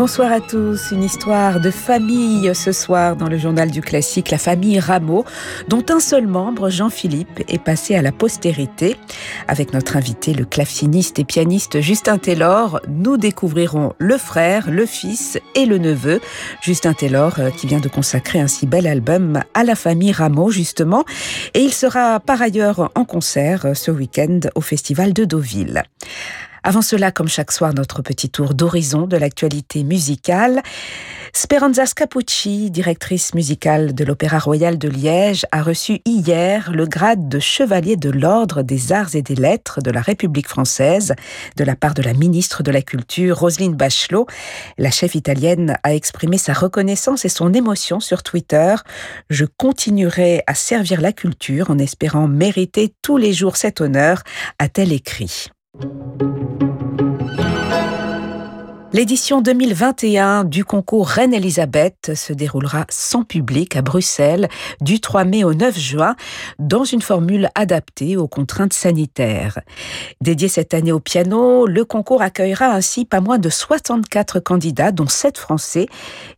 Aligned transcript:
Bonsoir 0.00 0.32
à 0.32 0.40
tous. 0.40 0.92
Une 0.92 1.04
histoire 1.04 1.60
de 1.60 1.70
famille 1.70 2.54
ce 2.54 2.72
soir 2.72 3.16
dans 3.16 3.28
le 3.28 3.36
journal 3.36 3.70
du 3.70 3.82
classique, 3.82 4.30
la 4.30 4.38
famille 4.38 4.80
Rameau, 4.80 5.26
dont 5.68 5.84
un 5.90 6.00
seul 6.00 6.26
membre, 6.26 6.70
Jean-Philippe, 6.70 7.42
est 7.48 7.62
passé 7.62 7.96
à 7.96 8.00
la 8.00 8.10
postérité. 8.10 8.96
Avec 9.46 9.74
notre 9.74 9.98
invité, 9.98 10.32
le 10.32 10.46
claveciniste 10.46 11.18
et 11.18 11.24
pianiste 11.24 11.82
Justin 11.82 12.16
Taylor, 12.16 12.80
nous 12.88 13.18
découvrirons 13.18 13.92
le 13.98 14.16
frère, 14.16 14.70
le 14.70 14.86
fils 14.86 15.38
et 15.54 15.66
le 15.66 15.76
neveu. 15.76 16.22
Justin 16.62 16.94
Taylor 16.94 17.38
euh, 17.38 17.50
qui 17.50 17.66
vient 17.66 17.80
de 17.80 17.90
consacrer 17.90 18.40
un 18.40 18.48
si 18.48 18.66
bel 18.66 18.86
album 18.86 19.42
à 19.52 19.64
la 19.64 19.74
famille 19.74 20.12
Rameau, 20.12 20.50
justement. 20.50 21.04
Et 21.52 21.60
il 21.60 21.74
sera 21.74 22.20
par 22.20 22.40
ailleurs 22.40 22.90
en 22.94 23.04
concert 23.04 23.66
euh, 23.66 23.74
ce 23.74 23.90
week-end 23.90 24.40
au 24.54 24.62
Festival 24.62 25.12
de 25.12 25.26
Deauville. 25.26 25.82
Avant 26.62 26.82
cela, 26.82 27.10
comme 27.10 27.28
chaque 27.28 27.52
soir, 27.52 27.72
notre 27.74 28.02
petit 28.02 28.30
tour 28.30 28.54
d'horizon 28.54 29.06
de 29.06 29.16
l'actualité 29.16 29.82
musicale. 29.82 30.62
Speranza 31.32 31.86
Scapucci, 31.86 32.70
directrice 32.70 33.34
musicale 33.34 33.94
de 33.94 34.04
l'Opéra 34.04 34.38
Royal 34.38 34.78
de 34.78 34.88
Liège, 34.88 35.46
a 35.52 35.62
reçu 35.62 36.00
hier 36.04 36.72
le 36.72 36.86
grade 36.86 37.28
de 37.28 37.38
chevalier 37.38 37.96
de 37.96 38.10
l'Ordre 38.10 38.62
des 38.62 38.92
Arts 38.92 39.14
et 39.14 39.22
des 39.22 39.36
Lettres 39.36 39.80
de 39.80 39.92
la 39.92 40.00
République 40.00 40.48
française 40.48 41.14
de 41.56 41.64
la 41.64 41.76
part 41.76 41.94
de 41.94 42.02
la 42.02 42.14
ministre 42.14 42.64
de 42.64 42.72
la 42.72 42.82
Culture, 42.82 43.38
Roselyne 43.38 43.74
Bachelot. 43.74 44.26
La 44.76 44.90
chef 44.90 45.14
italienne 45.14 45.76
a 45.84 45.94
exprimé 45.94 46.36
sa 46.36 46.52
reconnaissance 46.52 47.24
et 47.24 47.28
son 47.28 47.54
émotion 47.54 48.00
sur 48.00 48.24
Twitter. 48.24 48.74
Je 49.30 49.44
continuerai 49.44 50.42
à 50.48 50.54
servir 50.54 51.00
la 51.00 51.12
culture 51.12 51.70
en 51.70 51.78
espérant 51.78 52.26
mériter 52.26 52.92
tous 53.02 53.16
les 53.18 53.32
jours 53.32 53.56
cet 53.56 53.80
honneur, 53.80 54.22
a-t-elle 54.58 54.92
écrit. 54.92 55.50
Thank 55.78 56.62
you. 56.62 56.69
L'édition 58.92 59.40
2021 59.40 60.42
du 60.42 60.64
concours 60.64 61.06
Reine-Elisabeth 61.06 62.10
se 62.16 62.32
déroulera 62.32 62.86
sans 62.88 63.22
public 63.22 63.76
à 63.76 63.82
Bruxelles 63.82 64.48
du 64.80 65.00
3 65.00 65.22
mai 65.22 65.44
au 65.44 65.54
9 65.54 65.78
juin 65.78 66.16
dans 66.58 66.82
une 66.82 67.00
formule 67.00 67.50
adaptée 67.54 68.16
aux 68.16 68.26
contraintes 68.26 68.72
sanitaires. 68.72 69.60
Dédié 70.20 70.48
cette 70.48 70.74
année 70.74 70.90
au 70.90 70.98
piano, 70.98 71.66
le 71.66 71.84
concours 71.84 72.20
accueillera 72.20 72.66
ainsi 72.66 73.04
pas 73.04 73.20
moins 73.20 73.38
de 73.38 73.48
64 73.48 74.40
candidats, 74.40 74.90
dont 74.90 75.06
7 75.06 75.38
Français, 75.38 75.86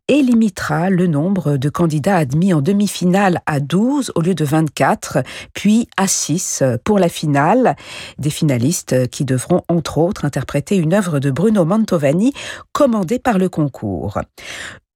et 0.08 0.20
limitera 0.20 0.90
le 0.90 1.06
nombre 1.06 1.56
de 1.56 1.70
candidats 1.70 2.16
admis 2.16 2.52
en 2.52 2.60
demi-finale 2.60 3.40
à 3.46 3.60
12 3.60 4.12
au 4.14 4.20
lieu 4.20 4.34
de 4.34 4.44
24, 4.44 5.22
puis 5.54 5.88
à 5.96 6.06
6 6.06 6.62
pour 6.84 6.98
la 6.98 7.08
finale. 7.08 7.76
Des 8.18 8.28
finalistes 8.28 9.08
qui 9.08 9.24
devront 9.24 9.62
entre 9.68 9.96
autres 9.96 10.26
interpréter 10.26 10.76
une 10.76 10.92
œuvre 10.92 11.18
de 11.18 11.30
Bruno 11.30 11.64
Mantovani 11.64 12.34
commandée 12.72 13.18
par 13.18 13.38
le 13.38 13.48
concours. 13.48 14.18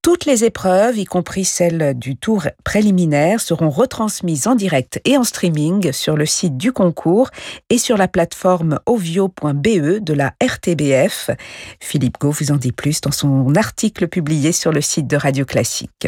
Toutes 0.06 0.24
les 0.24 0.44
épreuves, 0.44 0.98
y 0.98 1.04
compris 1.04 1.44
celles 1.44 1.98
du 1.98 2.16
tour 2.16 2.44
préliminaire, 2.62 3.40
seront 3.40 3.70
retransmises 3.70 4.46
en 4.46 4.54
direct 4.54 5.00
et 5.04 5.16
en 5.16 5.24
streaming 5.24 5.90
sur 5.90 6.16
le 6.16 6.26
site 6.26 6.56
du 6.56 6.70
concours 6.70 7.30
et 7.70 7.78
sur 7.78 7.96
la 7.96 8.06
plateforme 8.06 8.78
ovio.be 8.86 9.98
de 9.98 10.12
la 10.12 10.32
RTBF. 10.40 11.30
Philippe 11.80 12.20
Gau 12.20 12.30
vous 12.30 12.52
en 12.52 12.56
dit 12.56 12.70
plus 12.70 13.00
dans 13.00 13.10
son 13.10 13.52
article 13.56 14.06
publié 14.06 14.52
sur 14.52 14.70
le 14.70 14.80
site 14.80 15.08
de 15.08 15.16
Radio 15.16 15.44
Classique. 15.44 16.06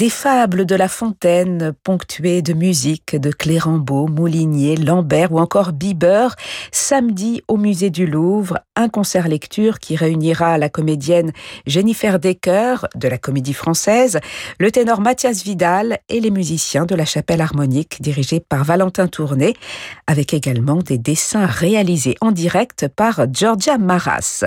Des 0.00 0.08
fables 0.08 0.64
de 0.64 0.74
La 0.74 0.88
Fontaine, 0.88 1.74
ponctuées 1.84 2.40
de 2.40 2.54
musique 2.54 3.16
de 3.16 3.30
Clérambault, 3.30 4.08
Moulinier, 4.08 4.76
Lambert 4.76 5.30
ou 5.30 5.38
encore 5.38 5.72
Bieber, 5.72 6.36
samedi 6.72 7.42
au 7.48 7.58
musée 7.58 7.90
du 7.90 8.06
Louvre, 8.06 8.60
un 8.76 8.88
concert 8.88 9.28
lecture 9.28 9.78
qui 9.78 9.96
réunira 9.96 10.56
la 10.56 10.70
comédienne 10.70 11.32
Jennifer 11.66 12.18
Decker 12.18 12.86
de 12.94 13.08
la 13.08 13.18
Comédie 13.18 13.52
Française, 13.52 14.20
le 14.58 14.70
ténor 14.72 15.02
Mathias 15.02 15.44
Vidal 15.44 15.98
et 16.08 16.20
les 16.20 16.30
musiciens 16.30 16.86
de 16.86 16.94
la 16.94 17.04
Chapelle 17.04 17.42
Harmonique 17.42 18.00
dirigée 18.00 18.40
par 18.40 18.64
Valentin 18.64 19.06
Tourné, 19.06 19.54
avec 20.06 20.32
également 20.32 20.76
des 20.76 20.96
dessins 20.96 21.44
réalisés 21.44 22.16
en 22.22 22.32
direct 22.32 22.88
par 22.88 23.26
Georgia 23.30 23.76
Maras. 23.76 24.46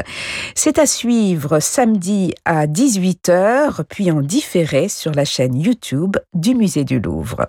C'est 0.55 0.79
à 0.79 0.87
suivre 0.87 1.59
samedi 1.59 2.33
à 2.43 2.65
18h, 2.65 3.83
puis 3.87 4.09
en 4.09 4.21
différé 4.21 4.89
sur 4.89 5.11
la 5.11 5.25
chaîne 5.25 5.42
YouTube 5.51 6.17
du 6.33 6.55
Musée 6.55 6.83
du 6.83 6.99
Louvre. 6.99 7.47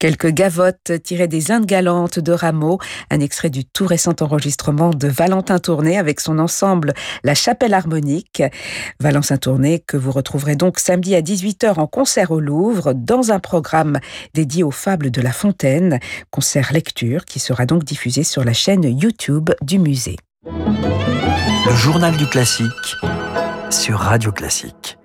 Quelques 0.00 0.32
gavottes 0.32 0.92
tirées 1.04 1.28
des 1.28 1.52
Indes 1.52 1.66
galantes 1.66 2.18
de 2.18 2.32
Rameau, 2.32 2.78
un 3.10 3.20
extrait 3.20 3.50
du 3.50 3.66
tout 3.66 3.84
récent 3.84 4.14
enregistrement 4.22 4.94
de 4.94 5.06
Valentin 5.06 5.58
Tourné 5.58 5.98
avec 5.98 6.20
son 6.20 6.38
ensemble 6.38 6.94
La 7.22 7.34
Chapelle 7.34 7.74
Harmonique. 7.74 8.42
Valentin 8.98 9.36
Tourné 9.36 9.84
que 9.86 9.98
vous 9.98 10.10
retrouverez 10.10 10.56
donc 10.56 10.78
samedi 10.78 11.14
à 11.14 11.20
18h 11.20 11.78
en 11.78 11.86
concert 11.86 12.30
au 12.30 12.40
Louvre 12.40 12.94
dans 12.94 13.30
un 13.30 13.40
programme 13.40 14.00
dédié 14.32 14.62
aux 14.62 14.70
fables 14.70 15.10
de 15.10 15.20
La 15.20 15.32
Fontaine, 15.32 16.00
concert 16.30 16.72
lecture 16.72 17.26
qui 17.26 17.38
sera 17.38 17.66
donc 17.66 17.84
diffusé 17.84 18.24
sur 18.24 18.42
la 18.42 18.54
chaîne 18.54 18.84
YouTube 18.84 19.50
du 19.60 19.78
musée. 19.78 20.16
Le 20.46 21.76
journal 21.76 22.16
du 22.16 22.26
classique 22.26 22.96
sur 23.68 23.98
Radio 23.98 24.32
Classique. 24.32 24.96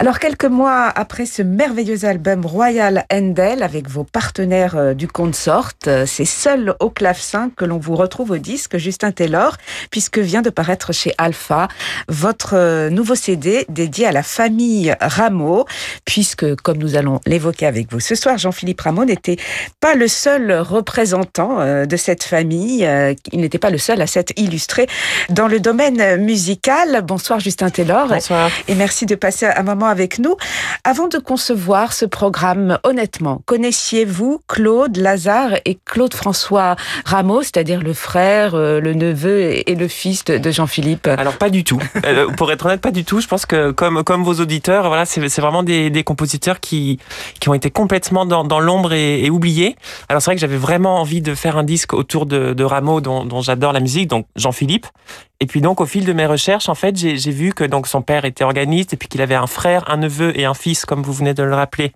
Alors 0.00 0.18
quelques 0.18 0.44
mois 0.44 0.88
après 0.88 1.24
ce 1.24 1.40
merveilleux 1.40 2.04
album 2.04 2.44
Royal 2.44 3.04
Endel 3.12 3.62
avec 3.62 3.88
vos 3.88 4.02
partenaires 4.02 4.76
euh, 4.76 4.92
du 4.92 5.06
consort, 5.06 5.70
euh, 5.86 6.04
c'est 6.04 6.24
seul 6.24 6.74
au 6.80 6.90
clavecin 6.90 7.50
que 7.56 7.64
l'on 7.64 7.78
vous 7.78 7.94
retrouve 7.94 8.32
au 8.32 8.38
disque 8.38 8.76
Justin 8.76 9.12
Taylor 9.12 9.56
puisque 9.90 10.18
vient 10.18 10.42
de 10.42 10.50
paraître 10.50 10.92
chez 10.92 11.14
Alpha 11.16 11.68
votre 12.08 12.54
euh, 12.54 12.90
nouveau 12.90 13.14
CD 13.14 13.66
dédié 13.68 14.06
à 14.06 14.12
la 14.12 14.24
famille 14.24 14.92
Rameau 15.00 15.64
puisque 16.04 16.56
comme 16.56 16.78
nous 16.78 16.96
allons 16.96 17.20
l'évoquer 17.24 17.66
avec 17.66 17.92
vous 17.92 18.00
ce 18.00 18.16
soir 18.16 18.36
Jean-Philippe 18.36 18.80
Rameau 18.80 19.04
n'était 19.04 19.36
pas 19.78 19.94
le 19.94 20.08
seul 20.08 20.52
représentant 20.52 21.84
de 21.86 21.96
cette 21.96 22.24
famille, 22.24 22.88
il 23.32 23.40
n'était 23.40 23.58
pas 23.58 23.70
le 23.70 23.78
seul 23.78 24.00
à 24.00 24.06
s'être 24.06 24.32
illustré 24.36 24.86
dans 25.28 25.46
le 25.46 25.60
domaine 25.60 26.16
musical. 26.16 27.02
Bonsoir 27.02 27.38
Justin 27.38 27.70
Taylor. 27.70 28.08
Bonsoir. 28.08 28.50
Et 28.66 28.74
merci 28.74 29.06
de 29.06 29.14
passer 29.14 29.46
un 29.46 29.62
moment 29.62 29.83
avec 29.86 30.18
nous. 30.18 30.36
Avant 30.84 31.08
de 31.08 31.18
concevoir 31.18 31.92
ce 31.92 32.04
programme, 32.04 32.78
honnêtement, 32.84 33.40
connaissiez-vous 33.46 34.40
Claude 34.48 34.96
Lazare 34.96 35.54
et 35.64 35.78
Claude 35.84 36.14
François 36.14 36.76
Rameau, 37.04 37.42
c'est-à-dire 37.42 37.80
le 37.82 37.92
frère, 37.92 38.54
euh, 38.54 38.80
le 38.80 38.94
neveu 38.94 39.52
et 39.68 39.74
le 39.74 39.88
fils 39.88 40.24
de 40.24 40.50
Jean-Philippe? 40.50 41.06
Alors 41.06 41.36
pas 41.36 41.50
du 41.50 41.64
tout. 41.64 41.80
Euh, 42.04 42.28
pour 42.36 42.50
être 42.52 42.66
honnête, 42.66 42.80
pas 42.80 42.90
du 42.90 43.04
tout. 43.04 43.20
Je 43.20 43.28
pense 43.28 43.46
que 43.46 43.70
comme 43.70 44.22
vos 44.22 44.34
auditeurs, 44.34 44.88
voilà, 44.88 45.04
c'est 45.06 45.40
vraiment 45.40 45.62
des, 45.62 46.04
compositeurs 46.04 46.60
qui 46.60 46.98
qui 47.40 47.48
ont 47.48 47.54
été 47.54 47.70
complètement 47.70 48.26
dans, 48.26 48.60
l'ombre 48.60 48.92
et, 48.92 49.30
oubliés. 49.30 49.76
Alors 50.08 50.20
c'est 50.20 50.30
vrai 50.30 50.34
que 50.36 50.40
j'avais 50.40 50.56
vraiment 50.56 51.00
envie 51.00 51.22
de 51.22 51.34
faire 51.34 51.56
un 51.56 51.64
disque 51.64 51.94
autour 51.94 52.26
de, 52.26 52.52
de 52.52 52.64
Rameau, 52.64 53.00
dont, 53.00 53.24
dont 53.24 53.40
j'adore 53.40 53.72
la 53.72 53.80
musique, 53.80 54.08
donc 54.08 54.26
Jean-Philippe. 54.36 54.86
Et 55.40 55.46
puis 55.46 55.60
donc 55.60 55.80
au 55.80 55.86
fil 55.86 56.04
de 56.04 56.12
mes 56.12 56.26
recherches, 56.26 56.68
en 56.68 56.74
fait, 56.74 56.96
j'ai 56.96 57.30
vu 57.30 57.52
que 57.52 57.64
donc 57.64 57.86
son 57.86 58.02
père 58.02 58.24
était 58.24 58.44
organiste 58.44 58.92
et 58.92 58.96
puis 58.96 59.08
qu'il 59.08 59.20
avait 59.20 59.34
un 59.34 59.46
frère, 59.46 59.90
un 59.90 59.96
neveu 59.96 60.38
et 60.38 60.44
un 60.44 60.54
fils, 60.54 60.84
comme 60.84 61.02
vous 61.02 61.12
venez 61.12 61.34
de 61.34 61.42
le 61.42 61.54
rappeler, 61.54 61.92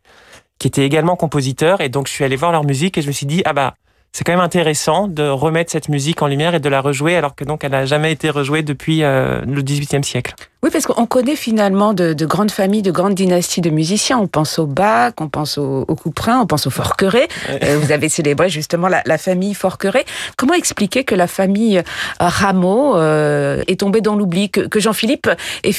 qui 0.59 0.69
étaient 0.69 0.85
également 0.85 1.17
compositeurs. 1.17 1.81
Et 1.81 1.89
donc 1.89 2.09
je 2.09 2.13
suis 2.13 2.25
allé 2.25 2.37
voir 2.37 2.53
leur 2.53 2.65
musique 2.65 2.99
et 2.99 3.03
je 3.03 3.07
me 3.07 3.13
suis 3.13 3.27
dit 3.27 3.43
ah 3.45 3.53
bah 3.53 3.75
c'est 4.13 4.25
quand 4.25 4.33
même 4.33 4.41
intéressant 4.41 5.09
de 5.09 5.29
remettre 5.29 5.71
cette 5.71 5.89
musique 5.89 6.23
en 6.23 6.27
lumière 6.27 6.55
et 6.55 6.61
de 6.61 6.69
la 6.69 6.81
rejouer 6.81 7.17
alors 7.17 7.35
que 7.35 7.45
donc 7.45 7.65
elle 7.65 7.73
n'a 7.73 7.87
jamais 7.87 8.13
été 8.13 8.31
rejouée 8.31 8.63
depuis 8.63 9.03
euh, 9.03 9.41
le 9.47 9.63
XVIIIe 9.63 10.05
siècle. 10.05 10.35
Oui, 10.65 10.71
parce 10.73 10.87
qu'on 10.87 11.07
connaît 11.07 11.37
finalement 11.37 11.95
de, 11.95 12.15
de, 12.15 12.27
grandes 12.27 12.51
familles, 12.51 12.83
de 12.83 12.91
grandes 12.91 13.15
dynasties 13.15 13.61
de 13.61 13.71
musiciens. 13.71 14.19
On 14.19 14.27
pense 14.27 14.59
au 14.59 14.67
Bach, 14.67 15.13
on 15.21 15.29
pense 15.29 15.57
au, 15.57 15.85
au 15.87 15.95
Couperin, 15.95 16.41
on 16.41 16.47
pense 16.47 16.67
au 16.67 16.71
Forqueray. 16.71 17.29
Euh, 17.63 17.79
vous 17.81 17.93
avez 17.93 18.09
célébré 18.09 18.49
justement 18.49 18.89
la, 18.89 19.03
la 19.07 19.19
famille 19.19 19.55
Forqueray. 19.55 20.05
Comment 20.37 20.55
expliquer 20.55 21.05
que 21.05 21.15
la 21.15 21.29
famille 21.29 21.79
euh, 21.79 21.83
Rameau 22.19 22.97
euh, 22.97 23.63
est 23.69 23.79
tombée 23.79 24.01
dans 24.01 24.17
l'oubli, 24.17 24.51
que, 24.51 24.63
que 24.63 24.81
Jean-Philippe 24.81 25.31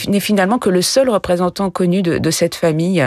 n'est 0.08 0.20
finalement 0.22 0.60
que 0.60 0.70
le 0.70 0.82
seul 0.82 1.10
représentant 1.10 1.70
connu 1.72 2.02
de, 2.02 2.18
de 2.18 2.32
cette 2.32 2.56
famille? 2.56 3.06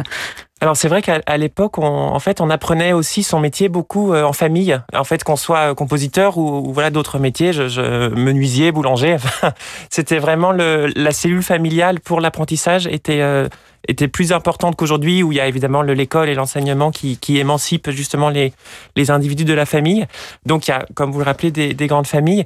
Alors 0.63 0.77
c'est 0.77 0.87
vrai 0.87 1.03
qu'à 1.03 1.37
l'époque, 1.39 1.79
on, 1.79 1.85
en 1.85 2.19
fait, 2.21 2.41
on 2.41 2.49
apprenait 2.49 2.93
aussi 2.93 3.25
son 3.25 3.41
métier 3.41 3.69
beaucoup 3.69 4.13
euh, 4.13 4.23
en 4.23 4.33
famille. 4.33 4.79
En 4.95 5.03
fait, 5.03 5.25
qu'on 5.25 5.35
soit 5.35 5.75
compositeur 5.75 6.39
ou, 6.39 6.69
ou 6.69 6.73
voilà 6.73 6.91
d'autres 6.91 7.19
métiers, 7.19 7.53
je, 7.53 7.67
je, 7.67 8.09
menuisier, 8.15 8.71
boulanger. 8.71 9.17
C'était 9.91 10.21
vraiment 10.21 10.53
le, 10.53 10.87
la 10.95 11.11
cellule 11.11 11.43
familiale 11.43 11.99
pour 11.99 12.21
l'apprentissage 12.21 12.87
était 12.87 13.23
euh, 13.23 13.49
était 13.89 14.07
plus 14.07 14.33
importante 14.33 14.77
qu'aujourd'hui, 14.77 15.25
où 15.25 15.33
il 15.33 15.39
y 15.39 15.41
a 15.41 15.49
évidemment 15.49 15.83
l'école 15.83 16.29
et 16.29 16.35
l'enseignement 16.35 16.93
qui, 16.93 17.19
qui 17.19 17.39
émancipent 17.41 17.91
justement 17.91 18.29
les 18.29 18.53
les 18.95 19.11
individus 19.11 19.45
de 19.45 19.55
la 19.55 19.67
famille. 19.67 20.07
Donc 20.47 20.69
il 20.69 20.71
y 20.71 20.75
a, 20.75 20.87
comme 20.95 21.11
vous 21.11 21.19
le 21.19 21.25
rappelez, 21.25 21.51
des, 21.51 21.75
des 21.75 21.87
grandes 21.89 22.07
familles 22.07 22.45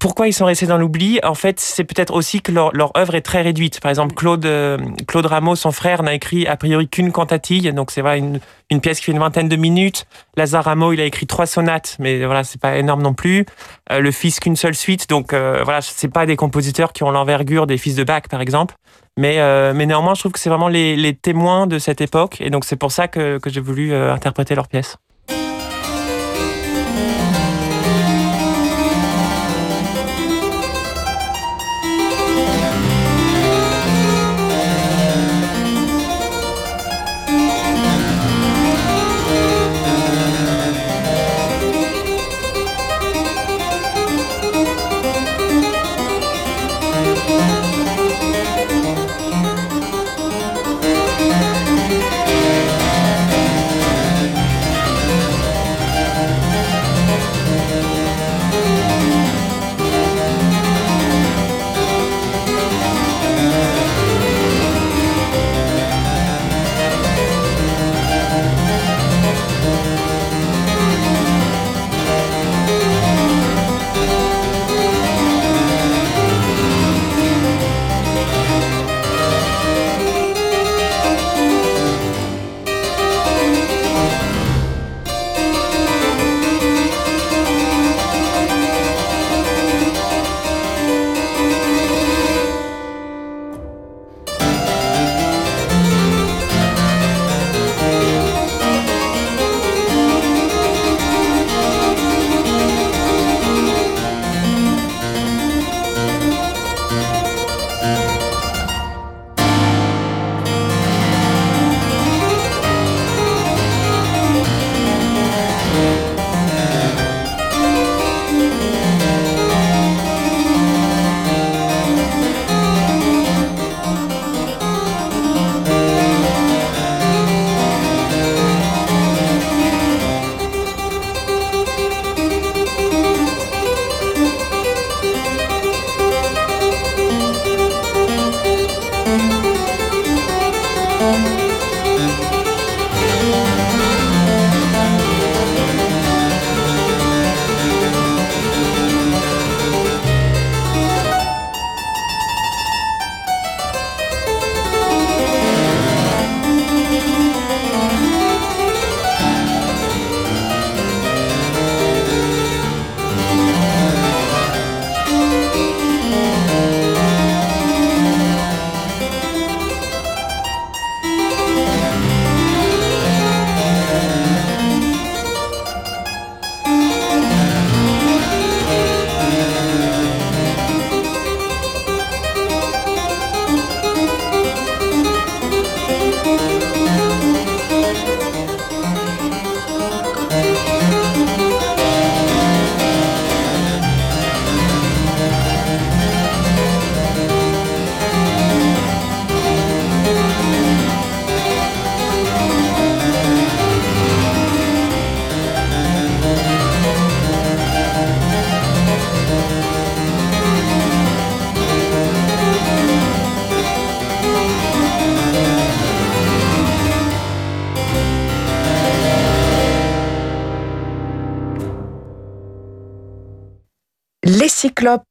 pourquoi 0.00 0.26
ils 0.26 0.32
sont 0.32 0.46
restés 0.46 0.66
dans 0.66 0.78
l'oubli 0.78 1.20
En 1.22 1.34
fait, 1.34 1.60
c'est 1.60 1.84
peut-être 1.84 2.12
aussi 2.12 2.42
que 2.42 2.50
leur, 2.50 2.74
leur, 2.74 2.96
œuvre 2.96 3.14
est 3.14 3.20
très 3.20 3.42
réduite. 3.42 3.80
Par 3.80 3.90
exemple, 3.90 4.14
Claude, 4.14 4.44
euh, 4.44 4.76
Claude 5.06 5.26
Rameau, 5.26 5.54
son 5.54 5.70
frère, 5.70 6.02
n'a 6.02 6.14
écrit 6.14 6.48
a 6.48 6.56
priori 6.56 6.88
qu'une 6.88 7.12
cantatille, 7.12 7.72
donc 7.72 7.92
c'est 7.92 8.00
vrai 8.00 8.18
une, 8.18 8.40
pièce 8.80 8.98
qui 8.98 9.06
fait 9.06 9.12
une 9.12 9.20
vingtaine 9.20 9.48
de 9.48 9.54
minutes. 9.54 10.06
Lazare 10.36 10.64
Rameau, 10.64 10.92
il 10.92 11.00
a 11.00 11.04
écrit 11.04 11.26
trois 11.26 11.46
sonates, 11.46 11.96
mais 12.00 12.24
voilà, 12.24 12.42
c'est 12.42 12.60
pas 12.60 12.76
énorme 12.76 13.02
non 13.02 13.14
plus. 13.14 13.46
Euh, 13.92 14.00
le 14.00 14.10
fils 14.10 14.40
qu'une 14.40 14.56
seule 14.56 14.74
suite, 14.74 15.08
donc 15.08 15.32
euh, 15.32 15.60
voilà, 15.62 15.80
c'est 15.80 16.08
pas 16.08 16.26
des 16.26 16.36
compositeurs 16.36 16.92
qui 16.92 17.04
ont 17.04 17.12
l'envergure 17.12 17.68
des 17.68 17.78
fils 17.78 17.94
de 17.94 18.02
Bach, 18.02 18.22
par 18.28 18.40
exemple. 18.40 18.74
Mais, 19.16 19.38
euh, 19.38 19.72
néanmoins, 19.74 20.14
je 20.14 20.20
trouve 20.20 20.32
que 20.32 20.40
c'est 20.40 20.50
vraiment 20.50 20.68
les, 20.68 21.14
témoins 21.14 21.68
de 21.68 21.78
cette 21.78 22.00
époque, 22.00 22.40
et 22.40 22.50
donc 22.50 22.64
c'est 22.64 22.76
pour 22.76 22.90
ça 22.90 23.06
que, 23.06 23.38
que 23.38 23.50
j'ai 23.50 23.60
voulu 23.60 23.94
interpréter 23.94 24.56
leurs 24.56 24.68
pièces. 24.68 24.96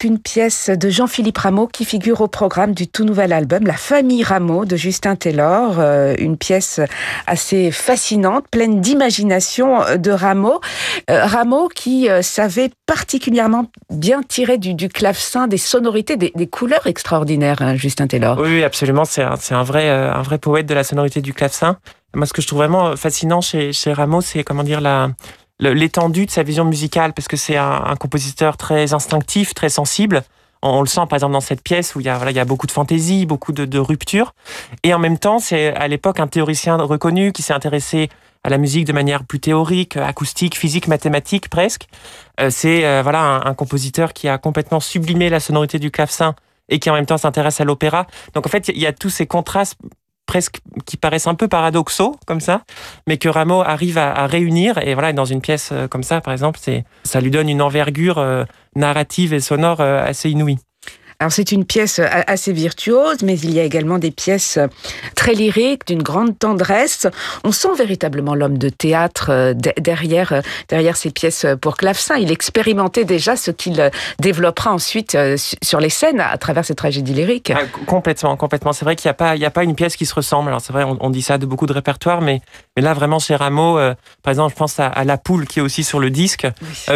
Une 0.03 0.19
pièce 0.19 0.69
de 0.69 0.89
Jean-Philippe 0.89 1.37
Rameau 1.37 1.65
qui 1.65 1.85
figure 1.85 2.19
au 2.19 2.27
programme 2.27 2.73
du 2.73 2.89
tout 2.89 3.05
nouvel 3.05 3.31
album 3.31 3.65
La 3.65 3.77
famille 3.77 4.21
Rameau 4.21 4.65
de 4.65 4.75
Justin 4.75 5.15
Taylor, 5.15 5.79
euh, 5.79 6.13
une 6.19 6.35
pièce 6.35 6.81
assez 7.25 7.71
fascinante, 7.71 8.43
pleine 8.51 8.81
d'imagination 8.81 9.79
de 9.97 10.11
Rameau. 10.11 10.59
Euh, 11.09 11.23
Rameau 11.23 11.69
qui 11.69 12.09
euh, 12.09 12.21
savait 12.21 12.71
particulièrement 12.85 13.67
bien 13.89 14.23
tirer 14.23 14.57
du, 14.57 14.73
du 14.73 14.89
clavecin 14.89 15.47
des 15.47 15.57
sonorités, 15.57 16.17
des, 16.17 16.47
couleurs 16.47 16.85
extraordinaires, 16.87 17.61
hein, 17.61 17.75
Justin 17.75 18.07
Taylor. 18.07 18.37
Oui, 18.41 18.63
absolument, 18.63 19.05
c'est 19.05 19.23
un, 19.23 19.63
vrai, 19.63 20.37
poète 20.41 20.65
de 20.65 20.73
la 20.73 20.83
sonorité 20.83 21.21
du 21.21 21.33
clavecin. 21.33 21.77
Moi, 22.13 22.25
ce 22.25 22.33
que 22.33 22.41
je 22.41 22.47
trouve 22.47 22.59
vraiment 22.59 22.97
fascinant 22.97 23.39
chez 23.39 23.71
Rameau, 23.93 24.19
c'est 24.19 24.43
comment 24.43 24.63
dire 24.63 24.81
la 24.81 25.11
l'étendue 25.61 26.25
de 26.25 26.31
sa 26.31 26.43
vision 26.43 26.65
musicale, 26.65 27.13
parce 27.13 27.27
que 27.27 27.37
c'est 27.37 27.57
un, 27.57 27.95
compositeur 27.99 28.57
très 28.57 28.93
instinctif, 28.93 29.53
très 29.53 29.69
sensible. 29.69 30.23
On, 30.63 30.81
le 30.81 30.87
sent 30.87 31.01
par 31.09 31.13
exemple 31.13 31.33
dans 31.33 31.41
cette 31.41 31.63
pièce 31.63 31.95
où 31.95 32.01
il 32.01 32.05
y 32.05 32.09
a, 32.09 32.17
voilà, 32.17 32.31
il 32.31 32.37
y 32.37 32.39
a 32.39 32.45
beaucoup 32.45 32.67
de 32.67 32.71
fantaisie, 32.71 33.25
beaucoup 33.25 33.51
de, 33.51 33.65
de 33.65 33.79
rupture. 33.79 34.33
Et 34.83 34.93
en 34.93 34.99
même 34.99 35.17
temps, 35.17 35.39
c'est 35.39 35.73
à 35.75 35.87
l'époque 35.87 36.19
un 36.19 36.27
théoricien 36.27 36.77
reconnu 36.77 37.31
qui 37.31 37.41
s'est 37.41 37.53
intéressé 37.53 38.09
à 38.43 38.49
la 38.49 38.57
musique 38.57 38.85
de 38.85 38.93
manière 38.93 39.23
plus 39.23 39.39
théorique, 39.39 39.97
acoustique, 39.97 40.55
physique, 40.55 40.87
mathématique 40.87 41.49
presque. 41.49 41.87
Euh, 42.39 42.49
c'est 42.49 42.85
euh, 42.85 43.01
voilà 43.03 43.21
un, 43.21 43.45
un, 43.45 43.53
compositeur 43.53 44.13
qui 44.13 44.27
a 44.27 44.37
complètement 44.37 44.79
sublimé 44.79 45.29
la 45.29 45.39
sonorité 45.39 45.79
du 45.79 45.91
clavecin 45.91 46.35
et 46.69 46.79
qui 46.79 46.89
en 46.89 46.93
même 46.93 47.05
temps 47.05 47.17
s'intéresse 47.17 47.61
à 47.61 47.65
l'opéra. 47.65 48.07
Donc 48.33 48.45
en 48.45 48.49
fait, 48.49 48.69
il 48.69 48.79
y 48.79 48.87
a 48.87 48.93
tous 48.93 49.09
ces 49.09 49.27
contrastes 49.27 49.77
presque 50.25 50.61
qui 50.85 50.97
paraissent 50.97 51.27
un 51.27 51.35
peu 51.35 51.47
paradoxaux 51.47 52.15
comme 52.25 52.39
ça, 52.39 52.61
mais 53.07 53.17
que 53.17 53.27
Rameau 53.27 53.61
arrive 53.61 53.97
à, 53.97 54.25
réunir. 54.27 54.77
Et 54.77 54.93
voilà, 54.93 55.13
dans 55.13 55.25
une 55.25 55.41
pièce 55.41 55.69
euh, 55.71 55.87
comme 55.87 56.03
ça, 56.03 56.21
par 56.21 56.31
exemple, 56.31 56.59
c'est 56.61 56.85
ça 57.03 57.19
lui 57.19 57.31
donne 57.31 57.49
une 57.49 57.61
envergure 57.61 58.17
euh, 58.17 58.45
narrative 58.75 59.33
et 59.33 59.39
sonore 59.39 59.81
euh, 59.81 60.03
assez 60.05 60.29
inouïe. 60.29 60.57
Alors 61.21 61.31
c'est 61.31 61.51
une 61.51 61.65
pièce 61.65 61.99
euh, 61.99 62.07
assez 62.25 62.51
virtuose, 62.51 63.21
mais 63.21 63.37
il 63.37 63.51
y 63.51 63.59
a 63.59 63.63
également 63.63 63.99
des 63.99 64.09
pièces 64.09 64.57
euh, 64.57 64.65
très 65.13 65.35
lyriques, 65.35 65.85
d'une 65.85 66.01
grande 66.01 66.39
tendresse. 66.39 67.05
On 67.43 67.51
sent 67.51 67.75
véritablement 67.77 68.33
l'homme 68.33 68.57
de 68.57 68.69
théâtre 68.69 69.29
euh, 69.29 69.53
derrière, 69.53 70.41
derrière 70.67 70.97
ces 70.97 71.11
pièces 71.11 71.45
pour 71.61 71.77
clavecin. 71.77 72.15
Il 72.15 72.31
expérimentait 72.31 73.05
déjà 73.05 73.35
ce 73.35 73.51
qu'il 73.51 73.91
développera 74.17 74.73
ensuite 74.73 75.15
sur 75.61 75.79
les 75.79 75.91
scènes 75.91 76.21
à 76.21 76.35
travers 76.39 76.65
ces 76.65 76.73
tragédies 76.73 77.13
lyriques. 77.13 77.53
Ah, 77.55 77.65
complètement, 77.85 78.35
complètement. 78.35 78.73
C'est 78.73 78.85
vrai 78.85 78.95
qu'il 78.95 79.07
n'y 79.07 79.11
a 79.11 79.13
pas, 79.13 79.35
il 79.35 79.41
y 79.43 79.45
a 79.45 79.51
pas 79.51 79.63
une 79.63 79.75
pièce 79.75 79.95
qui 79.95 80.07
se 80.07 80.15
ressemble. 80.15 80.49
Alors 80.49 80.61
c'est 80.61 80.73
vrai, 80.73 80.85
on, 80.85 81.09
dit 81.11 81.21
ça 81.21 81.37
de 81.37 81.45
beaucoup 81.45 81.67
de 81.67 81.73
répertoires, 81.73 82.21
mais, 82.21 82.41
mais 82.75 82.81
là 82.81 82.95
vraiment 82.95 83.19
chez 83.19 83.35
Rameau, 83.35 83.75
par 84.23 84.31
exemple, 84.31 84.53
je 84.53 84.57
pense 84.57 84.79
à, 84.79 85.03
La 85.03 85.19
Poule 85.19 85.45
qui 85.45 85.59
est 85.59 85.61
aussi 85.61 85.83
sur 85.83 85.99
le 85.99 86.09
disque, 86.09 86.47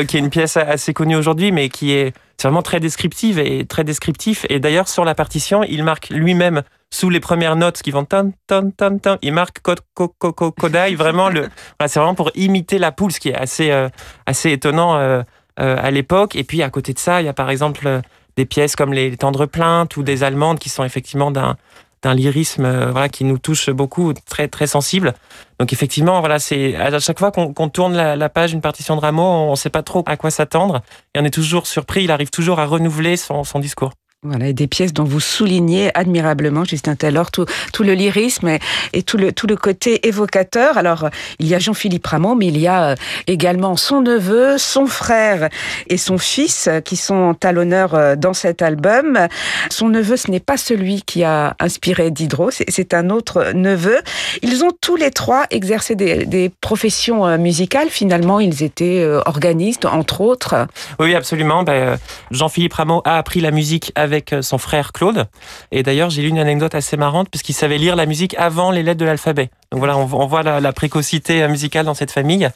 qui 0.07 0.17
est 0.17 0.19
une 0.19 0.31
pièce 0.31 0.57
assez 0.57 0.95
connue 0.95 1.15
aujourd'hui, 1.15 1.51
mais 1.51 1.69
qui 1.69 1.91
est 1.91 2.15
c'est 2.37 2.47
vraiment 2.47 2.61
très 2.61 2.79
descriptive 2.79 3.39
et 3.39 3.65
très 3.65 3.83
descriptif. 3.83 4.45
Et 4.49 4.59
d'ailleurs, 4.59 4.87
sur 4.87 5.05
la 5.05 5.15
partition, 5.15 5.63
il 5.63 5.83
marque 5.83 6.09
lui-même 6.09 6.63
sous 6.91 7.09
les 7.09 7.19
premières 7.19 7.55
notes 7.55 7.81
qui 7.81 7.91
vont 7.91 8.05
tan 8.05 8.31
tan 8.47 8.71
tan 8.71 8.97
tan, 8.97 9.17
il 9.21 9.33
marque 9.33 9.59
Kodai. 9.61 10.95
Vraiment, 10.95 11.29
c'est 11.87 11.99
vraiment 11.99 12.15
pour 12.15 12.31
imiter 12.35 12.77
la 12.77 12.91
poule, 12.91 13.11
ce 13.11 13.19
qui 13.19 13.29
est 13.29 13.35
assez 13.35 13.71
euh, 13.71 13.89
assez 14.25 14.51
étonnant 14.51 14.95
euh, 14.95 15.21
euh, 15.59 15.77
à 15.79 15.91
l'époque. 15.91 16.35
Et 16.35 16.43
puis 16.43 16.61
à 16.61 16.69
côté 16.69 16.93
de 16.93 16.99
ça, 16.99 17.21
il 17.21 17.25
y 17.25 17.29
a 17.29 17.33
par 17.33 17.49
exemple 17.49 18.01
des 18.37 18.45
pièces 18.45 18.75
comme 18.75 18.93
les 18.93 19.15
Tendres 19.17 19.45
plaintes 19.45 19.97
ou 19.97 20.03
des 20.03 20.23
Allemandes 20.23 20.59
qui 20.59 20.69
sont 20.69 20.83
effectivement 20.83 21.31
d'un 21.31 21.55
d'un 22.05 22.13
lyrisme 22.13 22.65
euh, 22.65 23.07
qui 23.07 23.23
nous 23.23 23.39
touche 23.39 23.71
beaucoup, 23.71 24.13
très 24.13 24.47
très 24.47 24.67
sensible. 24.67 25.15
Donc 25.59 25.73
effectivement, 25.73 26.19
voilà, 26.19 26.37
c'est 26.37 26.75
à 26.75 26.99
chaque 26.99 27.17
fois 27.17 27.31
qu'on 27.31 27.69
tourne 27.69 27.95
la, 27.95 28.29
page 28.29 28.51
d'une 28.51 28.61
partition 28.61 28.95
de 28.95 29.01
Rameau, 29.01 29.23
on 29.23 29.51
ne 29.51 29.55
sait 29.55 29.71
pas 29.71 29.81
trop 29.81 30.03
à 30.05 30.15
quoi 30.15 30.29
s'attendre 30.29 30.81
et 31.13 31.19
on 31.19 31.25
est 31.25 31.33
toujours 31.33 31.65
surpris. 31.65 32.03
Il 32.03 32.11
arrive 32.11 32.29
toujours 32.29 32.59
à 32.59 32.65
renouveler 32.65 33.17
son 33.17 33.59
discours. 33.59 33.91
Voilà, 34.27 34.47
et 34.47 34.53
des 34.53 34.65
pièces 34.65 34.91
dont 34.91 35.03
vous 35.03 35.19
soulignez 35.19 35.91
admirablement, 35.93 36.65
Justin 36.65 36.95
Taylor, 36.95 37.29
tout, 37.29 37.45
le 37.79 37.93
lyrisme 37.93 38.57
et, 38.91 39.03
tout, 39.03 39.17
le, 39.17 39.55
côté 39.55 40.07
évocateur. 40.07 40.79
Alors, 40.79 41.09
il 41.37 41.47
y 41.47 41.53
a 41.53 41.59
Jean-Philippe 41.59 42.07
Rameau, 42.07 42.33
mais 42.33 42.47
il 42.47 42.57
y 42.57 42.65
a 42.65 42.85
euh, 42.85 42.95
également 43.27 43.77
son 43.77 44.01
neveu, 44.01 44.57
son 44.57 44.87
frère 44.87 45.49
et 45.89 45.97
son 45.97 46.17
fils 46.17 46.69
qui 46.85 46.95
sont 46.95 47.35
à 47.43 47.51
l'honneur 47.51 47.93
euh, 47.93 48.15
dans 48.15 48.33
cet 48.33 48.63
album. 48.63 49.27
Son 49.69 49.89
neveu, 49.89 50.17
ce 50.17 50.31
n'est 50.31 50.39
pas 50.39 50.57
celui 50.57 51.03
qui 51.03 51.23
a 51.23 51.55
inspiré 51.59 52.09
Diderot, 52.09 52.49
c'est 52.49 52.95
un 52.95 53.11
autre 53.11 53.51
neveu. 53.53 53.99
Ils 54.41 54.63
ont 54.63 54.71
tous 54.81 54.95
les 54.95 55.11
trois 55.11 55.45
exercé 55.51 55.93
des, 55.93 56.51
professions 56.61 57.27
euh, 57.27 57.37
musicales. 57.37 57.89
Finalement, 57.89 58.39
ils 58.39 58.63
étaient 58.63 59.05
organistes, 59.25 59.85
entre 59.85 60.21
autres. 60.21 60.67
Oui, 60.97 61.13
absolument. 61.13 61.61
Ben, 61.61 61.99
Jean-Philippe 62.31 62.73
Rameau 62.73 63.03
a 63.05 63.17
appris 63.17 63.39
la 63.39 63.51
musique 63.51 63.91
avec 63.93 64.14
avec 64.15 64.33
euh, 64.33 64.41
son 64.41 64.57
frère 64.57 64.91
Claude. 64.91 65.27
Et 65.71 65.83
d'ailleurs, 65.83 66.09
j'ai 66.09 66.21
lu 66.21 66.29
une 66.29 66.39
anecdote 66.39 66.73
assez 66.75 66.97
marrante 66.97 67.29
puisqu'il 67.29 67.53
savait 67.53 67.77
lire 67.77 67.95
la 67.95 68.05
musique 68.05 68.35
avant 68.37 68.71
les 68.71 68.83
lettres 68.83 68.99
de 68.99 69.05
l'alphabet. 69.05 69.49
Donc 69.71 69.79
voilà, 69.79 69.97
on, 69.97 70.05
voit 70.05 70.43
la, 70.43 70.73
précocité 70.73 71.43
euh, 71.43 71.47
musicale 71.47 71.85
dans 71.85 71.93
cette 71.93 72.11
famille. 72.11 72.49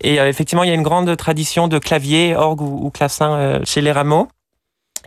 Et 0.00 0.20
euh, 0.20 0.28
effectivement, 0.28 0.64
il 0.64 0.68
y 0.68 0.72
a 0.72 0.74
une 0.74 0.82
grande 0.82 1.14
tradition 1.16 1.68
de 1.68 1.78
clavier, 1.78 2.34
orgue 2.34 2.62
ou, 2.62 2.90
clavecin 2.90 3.60
chez 3.64 3.80
les 3.80 3.92
Rameaux. 3.92 4.28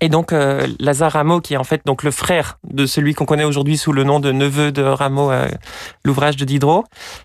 Et 0.01 0.09
donc 0.09 0.33
Lazare 0.79 1.13
Rameau, 1.13 1.41
qui 1.41 1.53
est 1.53 1.57
en 1.57 1.63
fait 1.63 1.81
donc 1.85 2.03
le 2.03 2.11
frère 2.11 2.57
de 2.67 2.85
celui 2.85 3.13
qu'on 3.13 3.25
connaît 3.25 3.43
aujourd'hui 3.43 3.77
sous 3.77 3.93
le 3.93 4.03
nom 4.03 4.19
de 4.19 4.31
neveu 4.31 4.71
de 4.71 4.81
Rameau, 4.81 5.31
l'ouvrage 6.03 6.35
de 6.35 6.45
Diderot. 6.45 6.83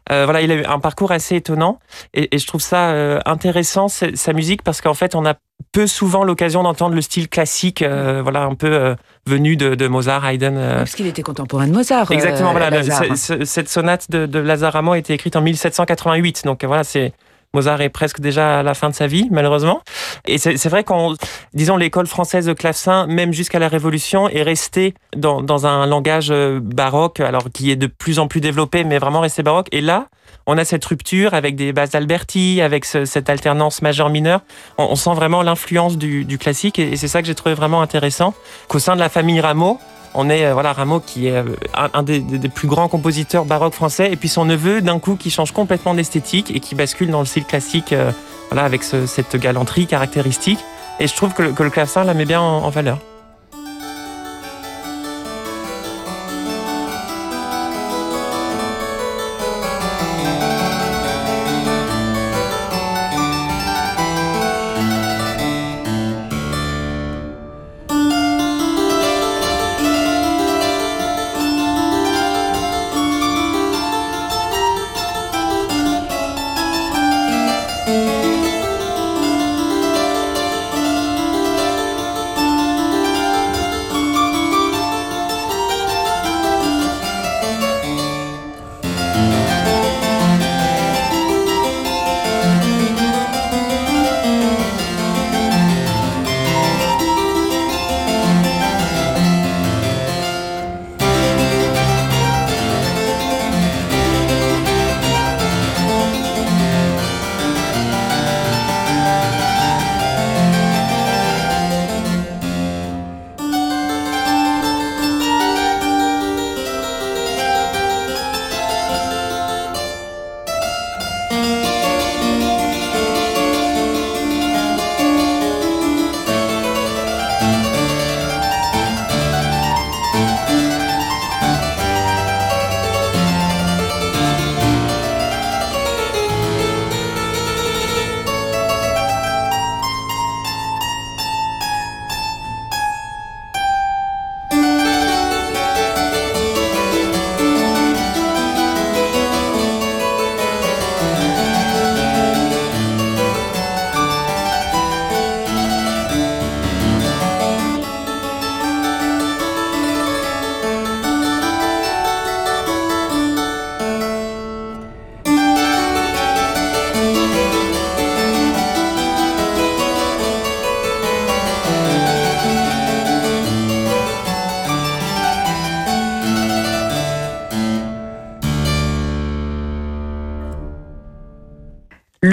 voilà, 0.08 0.40
il 0.40 0.50
a 0.52 0.54
eu 0.54 0.64
un 0.64 0.78
parcours 0.78 1.12
assez 1.12 1.36
étonnant 1.36 1.78
et, 2.14 2.38
je 2.38 2.46
trouve 2.46 2.60
ça 2.60 3.20
intéressant 3.26 3.88
sa 3.88 4.32
musique 4.32 4.62
parce 4.62 4.80
qu'en 4.80 4.94
fait 4.94 5.14
on 5.14 5.26
a 5.26 5.34
peu 5.72 5.86
souvent 5.86 6.24
l'occasion 6.24 6.62
d'entendre 6.62 6.94
le 6.94 7.02
style 7.02 7.28
classique, 7.28 7.82
euh, 7.82 8.20
voilà, 8.22 8.42
un 8.42 8.54
peu 8.54 8.72
euh, 8.72 8.94
venu 9.26 9.56
de, 9.56 9.88
Mozart, 9.88 10.26
Haydn. 10.26 10.56
Euh. 10.56 10.78
Parce 10.78 10.94
qu'il 10.94 11.06
était 11.06 11.22
contemporain 11.22 11.66
de 11.66 11.72
Mozart. 11.72 12.10
Exactement, 12.10 12.52
voilà. 12.52 12.70
cette 13.14 13.68
sonate 13.68 14.10
de, 14.10 14.26
de 14.26 14.38
Lazare 14.38 14.72
Rameau 14.72 14.92
a 14.92 14.98
été 14.98 15.14
écrite 15.14 15.36
en 15.36 15.42
1788, 15.42 16.44
donc 16.44 16.64
voilà, 16.64 16.84
c'est 16.84 17.12
Mozart 17.54 17.80
est 17.80 17.88
presque 17.88 18.20
déjà 18.20 18.60
à 18.60 18.62
la 18.62 18.74
fin 18.74 18.90
de 18.90 18.94
sa 18.94 19.06
vie, 19.06 19.28
malheureusement. 19.30 19.82
Et 20.26 20.38
c'est 20.38 20.68
vrai 20.68 20.84
qu'on, 20.84 21.14
disons, 21.52 21.76
l'école 21.76 22.06
française 22.06 22.46
de 22.46 22.52
clavecin, 22.52 23.06
même 23.06 23.32
jusqu'à 23.32 23.58
la 23.58 23.68
Révolution, 23.68 24.28
est 24.28 24.42
restée 24.42 24.94
dans, 25.16 25.42
dans, 25.42 25.66
un 25.66 25.86
langage 25.86 26.32
baroque, 26.32 27.20
alors 27.20 27.44
qui 27.52 27.70
est 27.70 27.76
de 27.76 27.86
plus 27.86 28.18
en 28.18 28.28
plus 28.28 28.40
développé, 28.40 28.84
mais 28.84 28.98
vraiment 28.98 29.20
resté 29.20 29.42
baroque. 29.42 29.68
Et 29.72 29.80
là, 29.80 30.06
on 30.46 30.58
a 30.58 30.64
cette 30.64 30.84
rupture 30.84 31.34
avec 31.34 31.56
des 31.56 31.72
bases 31.72 31.90
d'Alberti, 31.90 32.60
avec 32.60 32.84
cette 32.84 33.30
alternance 33.30 33.82
majeur-mineur. 33.82 34.40
On, 34.78 34.96
sent 34.96 35.14
vraiment 35.14 35.42
l'influence 35.42 35.96
du, 35.96 36.38
classique 36.38 36.78
et, 36.78 36.96
c'est 36.96 37.08
ça 37.08 37.20
que 37.20 37.26
j'ai 37.26 37.34
trouvé 37.34 37.54
vraiment 37.54 37.82
intéressant. 37.82 38.34
Qu'au 38.68 38.78
sein 38.78 38.94
de 38.94 39.00
la 39.00 39.08
famille 39.08 39.40
Rameau, 39.40 39.78
on 40.14 40.28
est 40.28 40.46
euh, 40.46 40.52
voilà 40.52 40.72
Rameau 40.72 41.00
qui 41.00 41.28
est 41.28 41.36
euh, 41.36 41.44
un, 41.74 42.02
des, 42.02 42.20
plus 42.48 42.68
grands 42.68 42.88
compositeurs 42.88 43.44
baroques 43.44 43.74
français 43.74 44.10
et 44.12 44.16
puis 44.16 44.28
son 44.28 44.44
neveu 44.44 44.80
d'un 44.80 44.98
coup 44.98 45.16
qui 45.16 45.30
change 45.30 45.52
complètement 45.52 45.94
d'esthétique 45.94 46.54
et 46.54 46.60
qui 46.60 46.74
bascule 46.74 47.10
dans 47.10 47.20
le 47.20 47.26
style 47.26 47.44
classique 47.44 47.92
euh, 47.92 48.10
voilà 48.50 48.64
avec 48.64 48.82
cette 48.82 49.36
galanterie 49.36 49.86
caractéristique 49.86 50.58
et 50.98 51.06
je 51.06 51.14
trouve 51.14 51.32
que, 51.32 51.42
le 51.42 51.70
clavecin 51.70 52.04
la 52.04 52.14
met 52.14 52.26
bien 52.26 52.40
en 52.40 52.68
valeur. 52.68 52.98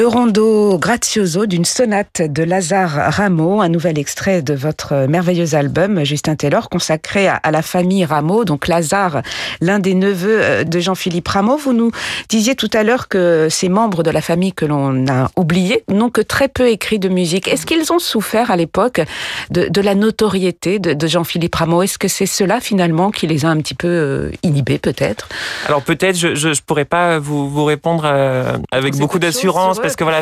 Le 0.08 0.14
rondo 0.14 0.80
grazioso 0.80 1.48
d'une 1.48 1.66
sonate 1.66 2.22
de 2.22 2.44
Lazare 2.44 3.14
Rameau, 3.14 3.60
un 3.60 3.68
nouvel 3.68 4.00
extrait 4.00 4.42
de 4.42 4.54
votre 4.54 5.06
merveilleux 5.06 5.54
album, 5.54 6.06
Justin 6.06 6.38
Taylor, 6.38 6.70
consacré 6.70 7.28
à, 7.28 7.42
la 7.52 7.62
famille 7.62 8.06
Rameau. 8.06 8.46
Donc 8.46 8.70
Lazare, 8.70 9.22
l'un 9.60 9.80
des 9.80 9.96
neveux 9.96 10.40
euh, 10.42 10.64
de 10.64 10.80
Jean-Philippe 10.80 11.28
Rameau. 11.28 11.58
Vous 11.58 11.74
nous 11.74 11.92
disiez 12.30 12.56
tout 12.56 12.70
à 12.72 12.84
l'heure 12.84 13.10
que 13.10 13.50
ces 13.50 13.68
membres 13.68 14.02
de 14.02 14.10
la 14.10 14.22
famille 14.22 14.54
que 14.54 14.64
l'on 14.64 15.08
a 15.08 15.30
oubliés 15.36 15.84
n'ont 15.90 16.10
que 16.10 16.22
très 16.22 16.48
peu 16.48 16.70
écrit 16.70 17.00
de 17.00 17.10
musique. 17.10 17.50
Est-ce 17.50 17.66
qu'ils 17.66 17.92
ont 17.92 18.00
souffert 18.00 18.50
à 18.50 18.56
l'époque 18.56 19.02
de, 19.50 19.82
la 19.82 19.94
notoriété 19.94 20.80
de, 20.80 21.06
Jean-Philippe 21.06 21.56
Rameau 21.56 21.82
Est-ce 21.84 21.98
que 21.98 22.08
c'est 22.08 22.26
cela 22.26 22.62
finalement 22.62 23.12
qui 23.12 23.28
les 23.28 23.44
a 23.44 23.50
un 23.50 23.58
petit 23.58 23.76
peu 23.76 23.90
euh, 23.90 24.32
inhibés 24.42 24.80
peut-être? 24.80 25.28
Alors 25.66 25.82
peut-être, 25.82 26.16
je 26.16 26.48
ne 26.48 26.66
pourrais 26.66 26.86
pas 26.86 27.20
vous, 27.20 27.50
vous 27.50 27.66
répondre 27.66 28.04
euh, 28.06 28.56
avec 28.72 28.96
beaucoup 28.96 29.20
d'assurance 29.20 29.80
parce 29.82 29.97
que 29.98 30.04
voilà, 30.04 30.22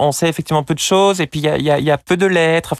on 0.00 0.12
sait 0.12 0.28
effectivement 0.28 0.64
peu 0.64 0.74
de 0.74 0.80
choses 0.80 1.20
et 1.20 1.26
puis 1.26 1.40
il 1.40 1.44
y 1.44 1.48
a, 1.48 1.58
y, 1.58 1.70
a, 1.70 1.78
y 1.78 1.90
a, 1.90 1.98
peu 1.98 2.16
de 2.16 2.26
lettres, 2.26 2.74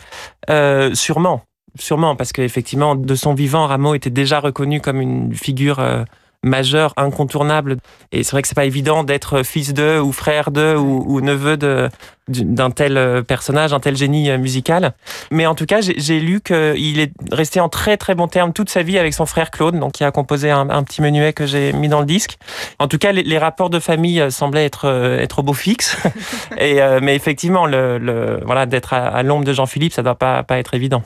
euh, 0.51 0.95
sûrement, 0.95 1.43
sûrement, 1.79 2.17
parce 2.17 2.33
qu'effectivement, 2.33 2.97
de 2.97 3.15
son 3.15 3.35
vivant, 3.35 3.67
Rameau 3.67 3.95
était 3.95 4.11
déjà 4.11 4.41
reconnu 4.41 4.81
comme 4.81 5.01
une 5.01 5.35
figure 5.35 5.79
euh, 5.79 6.05
majeur, 6.43 6.93
incontournable. 6.97 7.77
Et 8.11 8.23
c'est 8.23 8.33
vrai 8.33 8.43
que 8.43 8.49
c'est 8.49 8.55
pas 8.55 8.65
évident 8.65 9.05
d'être 9.05 9.43
fils 9.43 9.73
de 9.75 9.99
ou 10.01 10.13
frère 10.13 10.51
de 10.51 10.75
ou, 10.77 11.21
neveu 11.21 11.57
de 11.57 11.89
d'un 12.29 12.71
tel 12.71 12.97
euh, 12.97 13.23
personnage, 13.23 13.73
un 13.73 13.81
tel 13.81 13.97
génie 13.97 14.31
euh, 14.31 14.39
musical. 14.39 14.95
Mais 15.33 15.45
en 15.45 15.57
tout 15.57 15.67
cas, 15.67 15.81
j'ai 15.81 16.21
lu 16.21 16.41
qu'il 16.41 17.01
est 17.01 17.13
resté 17.33 17.59
en 17.59 17.69
très 17.69 17.97
très 17.97 18.15
bon 18.15 18.29
terme 18.29 18.53
toute 18.53 18.71
sa 18.71 18.83
vie 18.83 18.97
avec 18.97 19.13
son 19.13 19.27
frère 19.27 19.51
Claude, 19.51 19.79
donc 19.79 19.93
qui 19.93 20.05
a 20.05 20.13
composé 20.13 20.51
un, 20.51 20.85
petit 20.85 21.03
menuet 21.03 21.33
que 21.33 21.47
j'ai 21.47 21.73
mis 21.73 21.89
dans 21.89 21.99
le 21.99 22.07
disque. 22.07 22.39
En 22.79 22.87
tout 22.87 22.99
cas, 22.99 23.11
les, 23.11 23.39
rapports 23.39 23.71
de 23.71 23.81
famille 23.81 24.21
euh, 24.21 24.31
semblaient 24.31 24.65
être 24.65 24.89
être 25.21 25.41
au 25.41 25.43
beau 25.43 25.53
fixe. 25.53 25.97
Et 26.59 26.81
mais 27.03 27.17
effectivement, 27.17 27.67
le, 27.67 28.41
voilà 28.45 28.67
d'être 28.67 28.93
à, 28.93 29.09
à 29.09 29.23
l'ombre 29.23 29.45
de 29.45 29.53
Jean-Philippe, 29.53 29.93
ça 29.93 30.03
doit 30.03 30.15
pas 30.15 30.45
pas 30.45 30.59
être 30.59 30.75
évident. 30.75 31.03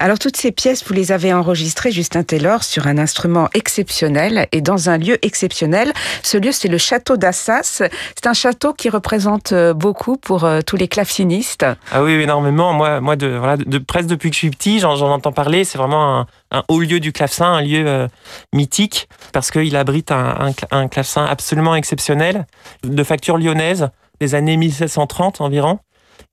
Alors 0.00 0.18
toutes 0.18 0.36
ces 0.36 0.52
pièces, 0.52 0.84
vous 0.86 0.94
les 0.94 1.12
avez 1.12 1.32
enregistrées, 1.32 1.92
Justin 1.92 2.22
Taylor, 2.22 2.64
sur 2.64 2.86
un 2.86 2.98
instrument 2.98 3.48
exceptionnel 3.54 4.48
et 4.52 4.60
dans 4.60 4.90
un 4.90 4.98
lieu 4.98 5.18
exceptionnel. 5.24 5.92
Ce 6.22 6.36
lieu, 6.36 6.52
c'est 6.52 6.68
le 6.68 6.78
château 6.78 7.16
d'Assas. 7.16 7.82
C'est 8.14 8.26
un 8.26 8.32
château 8.32 8.72
qui 8.72 8.88
représente 8.88 9.52
euh, 9.52 9.72
beaucoup 9.72 10.16
pour 10.16 10.44
euh, 10.44 10.60
tous 10.66 10.76
les 10.76 10.88
clavecinistes. 10.88 11.66
Ah 11.92 12.02
oui, 12.02 12.12
énormément. 12.12 12.72
Moi, 12.72 13.16
de, 13.16 13.28
voilà, 13.28 13.56
de, 13.56 13.78
presque 13.78 14.08
depuis 14.08 14.30
que 14.30 14.34
je 14.34 14.40
suis 14.40 14.50
petit, 14.50 14.80
j'en 14.80 14.98
entends 15.00 15.32
parler. 15.32 15.64
C'est 15.64 15.78
vraiment 15.78 16.26
un, 16.50 16.62
haut 16.68 16.80
lieu 16.80 17.00
du 17.00 17.12
clavecin, 17.12 17.46
un 17.46 17.62
lieu 17.62 17.84
euh, 17.86 18.08
mythique, 18.52 19.08
parce 19.32 19.50
qu'il 19.50 19.76
abrite 19.76 20.10
un, 20.10 20.52
un 20.70 20.88
clavecin 20.88 21.24
absolument 21.24 21.74
exceptionnel, 21.74 22.46
de 22.82 23.04
facture 23.04 23.38
lyonnaise, 23.38 23.88
des 24.20 24.34
années 24.34 24.56
1730 24.56 25.40
environ 25.40 25.78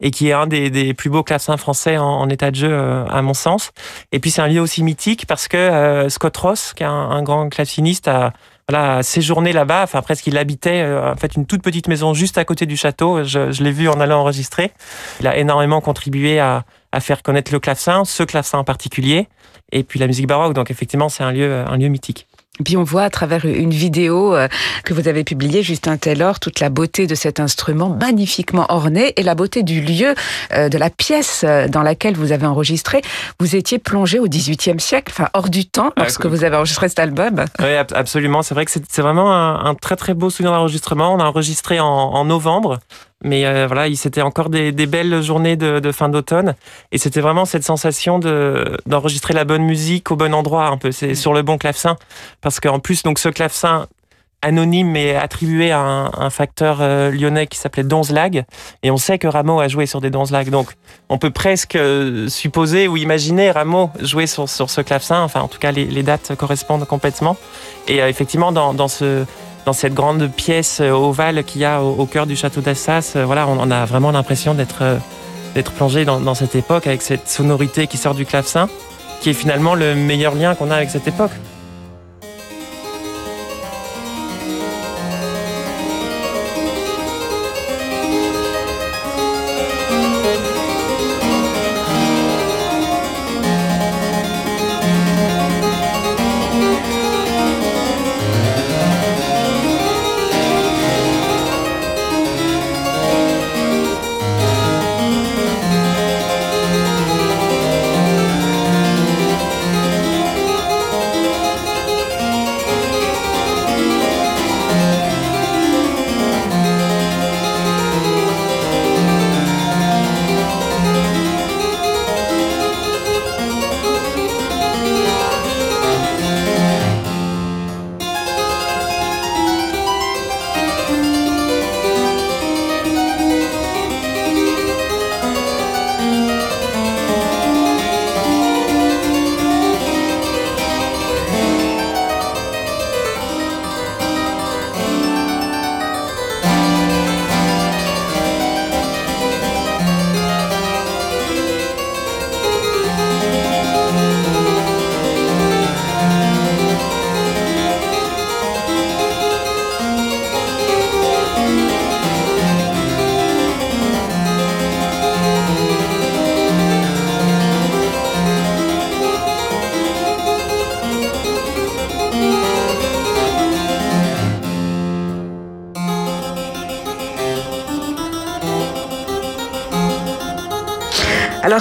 et 0.01 0.11
qui 0.11 0.29
est 0.29 0.33
un 0.33 0.47
des, 0.47 0.93
plus 0.93 1.09
beaux 1.09 1.23
clavecins 1.23 1.57
français 1.57 1.97
en, 1.97 2.27
état 2.29 2.51
de 2.51 2.55
jeu, 2.55 2.71
euh, 2.71 3.05
à 3.05 3.21
mon 3.21 3.33
sens. 3.33 3.71
Et 4.11 4.19
puis 4.19 4.31
c'est 4.31 4.41
un 4.41 4.47
lieu 4.47 4.59
aussi 4.59 4.83
mythique 4.83 5.27
parce 5.27 5.47
que 5.47 5.57
euh, 5.57 6.09
Scott 6.09 6.35
Ross, 6.37 6.73
qui 6.73 6.83
est 6.83 6.87
un, 6.87 7.21
grand 7.21 7.49
claveciniste, 7.49 8.07
a, 8.07 8.33
voilà, 8.67 9.03
séjourné 9.03 9.53
là-bas. 9.53 9.83
Enfin, 9.83 10.01
presque, 10.01 10.25
il 10.27 10.37
habitait 10.37 10.81
euh, 10.81 11.11
en 11.11 11.15
fait 11.15 11.35
une 11.35 11.45
toute 11.45 11.61
petite 11.61 11.87
maison 11.87 12.13
juste 12.13 12.37
à 12.37 12.45
côté 12.45 12.65
du 12.65 12.77
château. 12.77 13.23
Je, 13.23 13.63
l'ai 13.63 13.71
vu 13.71 13.87
en 13.89 13.99
allant 13.99 14.21
enregistrer. 14.21 14.71
Il 15.19 15.27
a 15.27 15.37
énormément 15.37 15.81
contribué 15.81 16.39
à, 16.39 16.63
à 16.91 16.99
faire 16.99 17.21
connaître 17.21 17.51
le 17.51 17.59
clavecin, 17.59 18.03
ce 18.03 18.23
clavecin 18.23 18.57
en 18.57 18.63
particulier, 18.63 19.27
et 19.71 19.83
puis 19.83 19.99
la 19.99 20.07
musique 20.07 20.27
baroque. 20.27 20.53
Donc 20.53 20.71
effectivement, 20.71 21.09
c'est 21.09 21.23
un 21.23 21.31
lieu, 21.31 21.63
un 21.67 21.77
lieu 21.77 21.89
mythique. 21.89 22.27
Puis 22.63 22.75
on 22.75 22.83
voit 22.83 23.03
à 23.03 23.09
travers 23.09 23.45
une 23.45 23.71
vidéo 23.71 24.35
euh, 24.35 24.47
que 24.83 24.93
vous 24.93 25.07
avez 25.07 25.23
publiée, 25.23 25.63
Justin 25.63 25.97
Taylor, 25.97 26.39
toute 26.39 26.59
la 26.59 26.69
beauté 26.69 27.07
de 27.07 27.15
cet 27.15 27.39
instrument 27.39 27.89
magnifiquement 27.89 28.65
orné 28.69 29.13
et 29.15 29.23
la 29.23 29.35
beauté 29.35 29.63
du 29.63 29.81
lieu, 29.81 30.13
euh, 30.53 30.67
de 30.67 30.77
la 30.77 30.89
pièce 30.89 31.43
euh, 31.47 31.69
dans 31.69 31.81
laquelle 31.81 32.15
vous 32.15 32.33
avez 32.33 32.45
enregistré. 32.45 33.01
Vous 33.39 33.55
étiez 33.55 33.79
plongé 33.79 34.19
au 34.19 34.27
XVIIIe 34.27 34.79
siècle, 34.79 35.13
enfin 35.15 35.29
hors 35.33 35.49
du 35.49 35.65
temps, 35.65 35.93
lorsque 35.95 36.25
vous 36.25 36.43
avez 36.43 36.57
enregistré 36.57 36.89
cet 36.89 36.99
album. 36.99 37.45
Oui, 37.59 37.75
absolument. 37.93 38.43
C'est 38.43 38.53
vrai 38.53 38.65
que 38.65 38.71
c'est 38.71 39.01
vraiment 39.01 39.33
un, 39.33 39.73
très 39.75 39.95
très 39.95 40.13
beau 40.13 40.29
souvenir 40.29 40.51
d'enregistrement. 40.51 41.13
On 41.13 41.19
a 41.19 41.25
enregistré 41.25 41.79
en 41.79 42.25
novembre. 42.25 42.79
Mais 43.23 43.45
euh, 43.45 43.67
voilà, 43.67 43.93
c'était 43.95 44.21
encore 44.21 44.49
des, 44.49 44.71
belles 44.71 45.21
journées 45.21 45.55
de, 45.55 45.91
fin 45.91 46.10
d'automne. 46.10 46.55
Et 46.91 46.97
c'était 46.97 47.21
vraiment 47.21 47.45
cette 47.45 47.63
sensation 47.63 48.19
de, 48.19 48.77
d'enregistrer 48.86 49.34
la 49.34 49.45
bonne 49.45 49.63
musique 49.63 50.12
au 50.12 50.15
bon 50.15 50.34
endroit, 50.34 50.67
un 50.67 50.77
peu. 50.77 50.91
C'est 50.91 51.15
sur 51.15 51.34
le 51.34 51.41
bon 51.41 51.57
clavecin. 51.57 51.97
Parce 52.41 52.60
qu'en 52.60 52.79
plus, 52.79 53.03
donc, 53.03 53.19
ce 53.19 53.29
clavecin 53.29 53.88
anonyme 54.43 54.89
mais 54.89 55.15
attribué 55.15 55.71
à 55.71 55.79
un, 55.79 56.29
facteur 56.31 56.79
euh, 56.81 57.12
lyonnais 57.12 57.45
qui 57.45 57.60
s'appelait 57.60 57.84
Donzlag. 57.84 58.43
Et 58.81 58.89
on 58.89 58.97
sait 58.97 59.19
que 59.19 59.27
Rameau 59.27 59.60
a 59.60 59.67
joué 59.67 59.86
sur 59.86 60.01
des 60.01 60.10
Donzlag. 60.10 60.49
Donc, 60.49 60.73
on 61.10 61.19
peut 61.19 61.29
presque 61.29 61.75
euh, 61.75 62.27
supposer 62.27 62.88
ou 62.88 62.97
imaginer 62.97 63.51
Rameau 63.51 63.91
jouer 63.99 64.25
sur, 64.25 64.49
sur 64.49 64.71
ce 64.71 64.81
clavecin. 64.81 65.21
Enfin, 65.21 65.41
en 65.41 65.47
tout 65.47 65.60
cas, 65.60 65.71
les, 65.71 66.03
dates 66.03 66.36
correspondent 66.36 66.86
complètement. 66.86 67.38
Et 67.88 67.97
effectivement, 67.97 68.51
dans, 68.51 68.73
dans 68.73 68.88
ce 68.88 69.25
dans 69.65 69.74
cette 69.74 69.93
grande 69.93 70.30
pièce 70.30 70.80
euh, 70.82 70.91
ovale 70.91 71.43
qu'il 71.43 71.62
y 71.62 71.65
a 71.65 71.82
au, 71.82 72.06
cœur 72.06 72.26
du 72.26 72.36
château 72.36 72.62
d'Assas. 72.62 73.13
Euh, 73.15 73.26
voilà, 73.26 73.47
on, 73.47 73.71
a 73.71 73.86
vraiment 73.86 74.12
l'impression 74.12 74.54
d'être 74.54 74.82
euh, 74.82 74.97
plongé 75.76 76.06
dans, 76.06 76.34
cette 76.36 76.56
époque 76.56 76.88
avec 76.88 77.02
cette 77.02 77.28
sonorité 77.28 77.88
qui 77.88 77.97
sort 77.97 78.15
du 78.15 78.26
clavecin, 78.26 78.69
qui 79.21 79.30
est 79.30 79.34
finalement 79.34 79.76
le 79.76 79.95
meilleur 79.95 80.36
lien 80.36 80.56
qu'on 80.56 80.71
a 80.71 80.76
avec 80.76 80.89
cette 80.89 81.08
époque. 81.08 81.32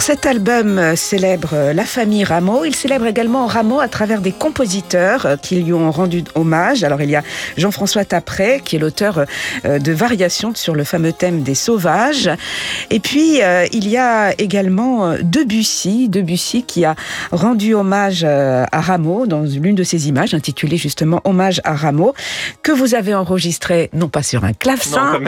Alors 0.00 0.06
cet 0.06 0.24
album 0.24 0.78
euh, 0.78 0.96
célèbre 0.96 1.50
euh, 1.52 1.72
la 1.74 1.84
famille 1.84 2.24
Rameau. 2.24 2.64
Il 2.64 2.74
célèbre 2.74 3.06
également 3.06 3.46
Rameau 3.46 3.80
à 3.80 3.88
travers 3.88 4.22
des 4.22 4.32
compositeurs 4.32 5.26
euh, 5.26 5.36
qui 5.36 5.56
lui 5.56 5.74
ont 5.74 5.90
rendu 5.90 6.24
hommage. 6.34 6.84
Alors 6.84 7.02
il 7.02 7.10
y 7.10 7.16
a 7.16 7.22
Jean-François 7.58 8.06
Tapré 8.06 8.62
qui 8.64 8.76
est 8.76 8.78
l'auteur 8.78 9.26
de 9.64 9.92
variations 9.92 10.54
sur 10.54 10.74
le 10.74 10.84
fameux 10.84 11.12
thème 11.12 11.42
des 11.42 11.54
sauvages. 11.54 12.30
Et 12.88 12.98
puis 12.98 13.40
il 13.72 13.88
y 13.88 13.98
a 13.98 14.32
également 14.40 15.16
Debussy, 15.20 16.08
Debussy 16.08 16.62
qui 16.62 16.84
a 16.84 16.94
rendu 17.30 17.74
hommage 17.74 18.24
à 18.24 18.80
Rameau 18.80 19.26
dans 19.26 19.42
l'une 19.42 19.74
de 19.74 19.82
ses 19.82 20.08
images 20.08 20.32
intitulée 20.34 20.76
justement 20.76 21.20
Hommage 21.24 21.60
à 21.64 21.74
Rameau 21.74 22.14
que 22.62 22.72
vous 22.72 22.94
avez 22.94 23.14
enregistré 23.14 23.90
non 23.92 24.08
pas 24.08 24.22
sur 24.22 24.44
un 24.44 24.52
clavecin 24.52 25.20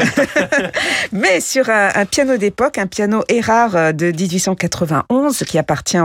mais 1.13 1.41
sur 1.41 1.69
un, 1.69 1.91
un 1.95 2.07
piano 2.07 2.37
d'époque, 2.37 2.79
un 2.79 2.87
piano 2.87 3.23
Erard 3.29 3.93
de 3.93 4.11
18 4.11 4.39
1891 4.62 5.44
qui 5.44 5.59
appartient 5.59 5.98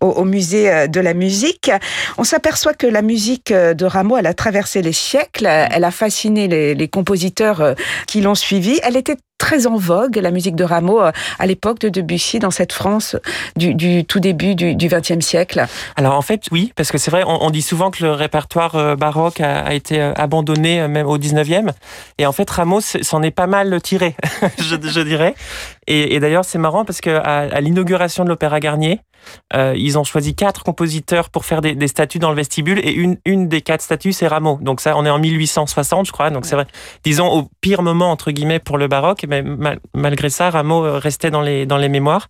au, 0.00 0.24
musée 0.24 0.70
euh, 0.70 0.86
de 0.86 1.00
la 1.00 1.14
musique. 1.14 1.70
On 2.18 2.24
s'aperçoit 2.24 2.74
que 2.74 2.86
la 2.86 3.02
musique 3.02 3.50
euh, 3.50 3.74
de 3.74 3.84
Rameau, 3.84 4.16
elle 4.16 4.26
a 4.26 4.34
traversé 4.34 4.82
les 4.82 4.92
siècles, 4.92 5.46
elle 5.46 5.84
a 5.84 5.90
fasciné 5.90 6.48
les, 6.48 6.74
les 6.74 6.88
compositeurs 6.88 7.60
euh, 7.60 7.74
qui 8.06 8.20
l'ont 8.20 8.34
suivi. 8.34 8.80
Elle 8.82 8.96
était 8.96 9.16
très 9.40 9.66
en 9.66 9.76
vogue, 9.76 10.16
la 10.16 10.30
musique 10.30 10.54
de 10.54 10.62
Rameau, 10.62 11.00
euh, 11.00 11.10
à 11.40 11.46
l'époque 11.46 11.80
de 11.80 11.88
Debussy, 11.88 12.38
dans 12.38 12.52
cette 12.52 12.72
France 12.72 13.16
du, 13.56 14.04
tout 14.04 14.20
début 14.20 14.54
du 14.54 14.76
XXe 14.76 15.24
siècle 15.24 15.66
Alors 15.96 16.14
en 16.14 16.22
fait, 16.22 16.44
oui, 16.52 16.72
parce 16.76 16.92
que 16.92 16.98
c'est 16.98 17.10
vrai, 17.10 17.24
on, 17.26 17.50
dit 17.50 17.62
souvent 17.62 17.90
que 17.90 18.04
le 18.04 18.12
répertoire 18.12 18.76
euh, 18.76 18.94
baroque 18.94 19.40
a, 19.40 19.74
été 19.74 20.00
euh, 20.00 20.12
abandonné 20.14 20.86
même 20.86 21.06
au 21.06 21.18
XIXe, 21.18 21.72
et 22.18 22.26
en 22.26 22.32
fait 22.32 22.48
Rameau 22.48 22.80
s'en 22.80 23.22
est 23.22 23.30
pas 23.30 23.46
mal 23.46 23.80
tiré, 23.82 24.14
je, 24.58 25.00
dirais. 25.00 25.34
Et, 25.86 26.20
d'ailleurs, 26.20 26.44
c'est 26.44 26.58
marrant 26.58 26.84
parce 26.84 27.00
que 27.00 27.10
à 27.10 27.60
l'inauguration 27.60 28.24
de 28.24 28.28
l'Opéra 28.28 28.60
Garnier, 28.60 29.00
euh, 29.54 29.74
ils 29.76 29.98
ont 29.98 30.04
choisi 30.04 30.34
quatre 30.34 30.62
compositeurs 30.62 31.30
pour 31.30 31.44
faire 31.44 31.60
des, 31.60 31.88
statues 31.88 32.18
dans 32.18 32.30
le 32.30 32.36
vestibule 32.36 32.80
et 32.82 32.92
une, 32.92 33.16
une 33.24 33.48
des 33.48 33.62
quatre 33.62 33.82
statues, 33.82 34.12
c'est 34.12 34.28
Rameau. 34.28 34.58
Donc 34.60 34.80
ça, 34.80 34.96
on 34.96 35.04
est 35.04 35.10
en 35.10 35.18
1860, 35.18 36.06
je 36.06 36.12
crois. 36.12 36.30
Donc 36.30 36.46
c'est 36.46 36.54
vrai, 36.54 36.66
disons 37.04 37.28
au 37.28 37.48
pire 37.60 37.82
moment 37.82 38.10
entre 38.10 38.30
guillemets 38.30 38.58
pour 38.58 38.78
le 38.78 38.88
baroque, 38.88 39.24
mais 39.28 39.42
malgré 39.94 40.30
ça, 40.30 40.50
Rameau 40.50 40.84
euh, 40.84 40.98
restait 40.98 41.30
dans 41.30 41.42
les 41.42 41.66
dans 41.66 41.76
les 41.76 41.88
mémoires. 41.88 42.28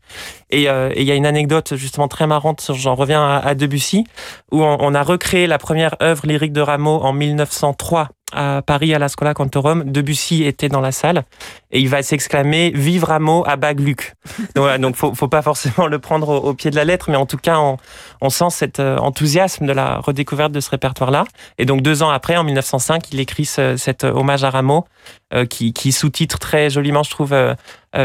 Euh, 0.52 0.90
et 0.94 1.02
il 1.02 1.06
y 1.06 1.12
a 1.12 1.14
une 1.14 1.26
anecdote 1.26 1.74
justement 1.76 2.08
très 2.08 2.26
marrante, 2.26 2.70
j'en 2.74 2.94
reviens 2.94 3.22
à, 3.22 3.38
à, 3.38 3.54
Debussy, 3.54 4.04
où 4.50 4.62
on, 4.62 4.76
on 4.80 4.94
a 4.94 5.02
recréé 5.02 5.46
la 5.46 5.58
première 5.58 5.94
œuvre 6.02 6.26
lyrique 6.26 6.52
de 6.52 6.60
Rameau 6.60 7.00
en 7.02 7.12
1903 7.12 8.08
à 8.32 8.62
Paris 8.62 8.94
à 8.94 8.98
la 8.98 9.08
Scola 9.08 9.34
Cantorum, 9.34 9.84
Debussy 9.84 10.44
était 10.44 10.68
dans 10.68 10.80
la 10.80 10.92
salle 10.92 11.24
et 11.70 11.80
il 11.80 11.88
va 11.88 12.02
s'exclamer 12.02 12.70
Vive 12.74 13.04
Rameau 13.04 13.44
à 13.46 13.56
Bagluc. 13.56 14.14
Donc 14.54 14.64
voilà, 14.64 14.78
donc 14.78 14.96
faut, 14.96 15.14
faut 15.14 15.28
pas 15.28 15.42
forcément 15.42 15.86
le 15.86 15.98
prendre 15.98 16.28
au, 16.28 16.54
pied 16.54 16.70
de 16.70 16.76
la 16.76 16.84
lettre, 16.84 17.10
mais 17.10 17.16
en 17.16 17.26
tout 17.26 17.36
cas, 17.36 17.58
on, 17.58 17.76
on 18.20 18.30
sent 18.30 18.50
cet 18.50 18.80
euh, 18.80 18.96
enthousiasme 18.98 19.66
de 19.66 19.72
la 19.72 19.98
redécouverte 19.98 20.52
de 20.52 20.60
ce 20.60 20.70
répertoire-là. 20.70 21.24
Et 21.58 21.64
donc 21.64 21.82
deux 21.82 22.02
ans 22.02 22.10
après, 22.10 22.36
en 22.36 22.44
1905, 22.44 23.12
il 23.12 23.20
écrit 23.20 23.44
ce, 23.44 23.76
cet 23.76 24.04
hommage 24.04 24.44
à 24.44 24.50
Rameau 24.50 24.84
euh, 24.84 25.19
qui, 25.48 25.72
qui 25.72 25.92
sous-titre 25.92 26.38
très 26.38 26.70
joliment, 26.70 27.02
je 27.02 27.10
trouve, 27.10 27.32
euh, 27.32 27.54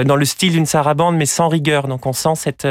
dans 0.03 0.15
le 0.15 0.25
style 0.25 0.53
d'une 0.53 0.65
sarabande, 0.65 1.15
mais 1.15 1.25
sans 1.25 1.47
rigueur. 1.47 1.87
Donc 1.87 2.05
on 2.05 2.13
sent 2.13 2.35
cette, 2.35 2.67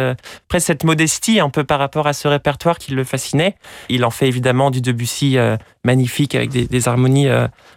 presque 0.48 0.66
cette 0.66 0.84
modestie 0.84 1.40
un 1.40 1.50
peu 1.50 1.64
par 1.64 1.78
rapport 1.78 2.06
à 2.06 2.12
ce 2.12 2.28
répertoire 2.28 2.78
qui 2.78 2.92
le 2.92 3.04
fascinait. 3.04 3.56
Il 3.88 4.04
en 4.04 4.10
fait 4.10 4.28
évidemment 4.28 4.70
du 4.70 4.80
Debussy 4.80 5.36
magnifique 5.84 6.34
avec 6.34 6.50
des, 6.50 6.66
des 6.66 6.88
harmonies 6.88 7.28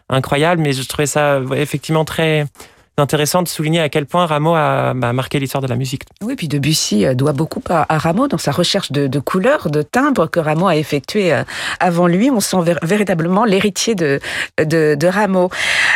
incroyables, 0.09 0.61
mais 0.61 0.73
je 0.73 0.87
trouvais 0.87 1.07
ça 1.07 1.39
effectivement 1.55 2.05
très 2.05 2.45
intéressant 2.99 3.43
de 3.43 3.47
souligner 3.47 3.79
à 3.79 3.89
quel 3.89 4.07
point 4.07 4.25
Rameau 4.25 4.55
a 4.55 4.95
bah, 4.95 5.13
marqué 5.13 5.37
l'histoire 5.37 5.61
de 5.61 5.67
la 5.67 5.75
musique. 5.75 6.01
Oui, 6.23 6.35
puis 6.35 6.47
Debussy 6.47 7.05
euh, 7.05 7.13
doit 7.13 7.31
beaucoup 7.31 7.61
à, 7.69 7.85
Rameau 7.97 8.27
dans 8.27 8.39
sa 8.39 8.51
recherche 8.51 8.91
de, 8.91 9.19
couleurs, 9.19 9.69
de 9.69 9.83
timbres 9.83 10.27
que 10.27 10.39
Rameau 10.39 10.67
a 10.67 10.75
effectué 10.75 11.31
euh, 11.31 11.43
avant 11.79 12.07
lui. 12.07 12.31
On 12.31 12.39
sent 12.39 12.57
véritablement 12.81 13.45
l'héritier 13.45 13.93
de, 13.93 14.19
de, 14.57 15.07
Rameau. 15.07 15.51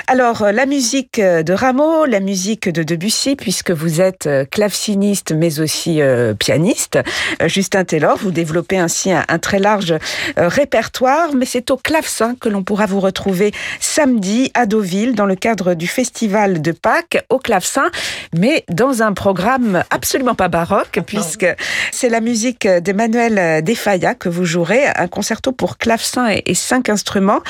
Alors, 0.06 0.44
euh, 0.44 0.52
la 0.52 0.68
musique 0.68 1.20
de 1.20 1.54
Rameau, 1.54 2.06
la 2.06 2.20
musique 2.20 2.70
de 2.70 2.84
Debussy, 2.84 3.36
puisque 3.36 3.72
vous 3.72 4.00
êtes 4.00 4.30
claveciniste 4.52 5.34
mais 5.34 5.60
aussi 5.60 6.02
pianiste. 6.38 7.00
Justin 7.46 7.84
Taylor, 7.84 8.18
vous 8.18 8.32
développez 8.32 8.78
ainsi 8.78 9.12
un, 9.12 9.24
très 9.40 9.60
large 9.60 9.96
répertoire, 10.38 11.34
mais 11.36 11.46
c'est 11.46 11.72
au 11.72 11.78
clavecin 11.78 12.36
que 12.40 12.50
l'on 12.50 12.64
pourra 12.64 12.86
vous 12.86 13.00
retrouver 13.00 13.52
samedi 13.80 14.52
à 14.54 14.66
Deauville 14.66 15.16
dans 15.16 15.26
le 15.26 15.36
cadre 15.36 15.74
du 15.74 15.88
festival 15.88 16.62
de 16.62 16.72
Paris 16.72 16.91
au 17.30 17.40
clavecin, 17.40 17.90
mais 18.34 18.64
dans 18.70 19.02
un 19.02 19.14
programme 19.14 19.84
absolument 19.90 20.36
pas 20.36 20.48
baroque, 20.48 21.00
puisque 21.06 21.48
c'est 21.92 22.10
la 22.10 22.22
musique 22.22 22.68
d'Emmanuel 22.68 23.64
Defaya 23.64 24.16
que 24.16 24.30
vous 24.30 24.46
jouerez, 24.46 24.86
un 24.88 25.08
concerto 25.08 25.52
pour 25.52 25.78
clavecin 25.78 26.28
et, 26.46 26.54
cinq 26.54 26.90
instruments. 26.90 27.42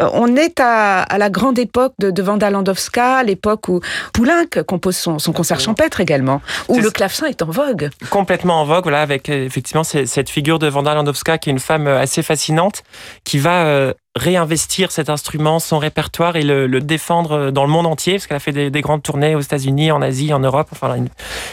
Euh, 0.00 0.08
on 0.12 0.36
est 0.36 0.60
à, 0.60 1.06
la 1.18 1.30
grande 1.30 1.58
époque 1.58 1.94
de, 1.98 2.10
de 2.10 2.22
Vanda 2.22 2.50
Landowska, 2.50 3.22
l'époque 3.22 3.68
où 3.68 3.80
Poulenc 4.12 4.64
compose 4.66 4.96
son, 4.96 5.18
concert 5.32 5.60
champêtre 5.60 6.00
également, 6.00 6.40
où 6.68 6.78
le 6.78 6.90
clavecin 6.90 7.26
est 7.26 7.42
en 7.42 7.50
vogue. 7.50 7.90
Complètement 8.10 8.60
en 8.60 8.64
vogue, 8.64 8.84
voilà, 8.84 9.02
avec 9.02 9.28
euh, 9.28 9.44
effectivement 9.44 9.84
cette 9.84 10.30
figure 10.30 10.58
de 10.58 10.68
Vanda 10.68 10.94
Landowska 10.94 11.38
qui 11.38 11.50
est 11.50 11.52
une 11.52 11.58
femme 11.58 11.86
euh, 11.86 12.00
assez 12.00 12.22
fascinante, 12.22 12.82
qui 13.24 13.38
va 13.38 13.94
réinvestir 14.16 14.90
cet 14.90 15.08
instrument, 15.08 15.60
son 15.60 15.78
répertoire 15.78 16.34
et 16.34 16.42
le, 16.42 16.68
défendre 16.80 17.50
dans 17.50 17.64
le 17.64 17.70
monde 17.70 17.86
entier, 17.86 18.14
parce 18.14 18.26
qu'elle 18.26 18.36
a 18.36 18.40
fait 18.40 18.70
des, 18.70 18.80
grandes 18.80 19.02
tournées 19.02 19.36
aux 19.36 19.40
États-Unis, 19.40 19.92
en 19.92 20.02
Asie, 20.02 20.32
en 20.32 20.40
Europe, 20.40 20.68
enfin 20.72 20.94
une 20.96 21.08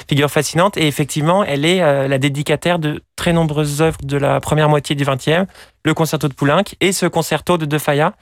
figure 0.10 0.32
fascinante. 0.32 0.76
Et 0.78 0.88
effectivement, 0.88 1.44
elle 1.44 1.66
est 1.66 1.82
euh, 1.82 2.08
la 2.08 2.18
dédicataire 2.18 2.80
de 2.80 3.04
très 3.16 3.32
nombreuses 3.32 3.82
œuvres 3.82 4.00
de 4.04 4.18
la 4.18 4.40
première 4.40 4.70
moitié 4.70 4.96
du 4.96 5.06
XXe, 5.06 5.48
le 5.86 5.94
concerto 5.94 6.28
de 6.28 6.34
Poulenc 6.34 6.64
et 6.82 6.92
ce 6.94 7.06
concerto 7.06 7.58
de 7.58 7.66
De 7.66 7.78
Falla, 7.78 8.14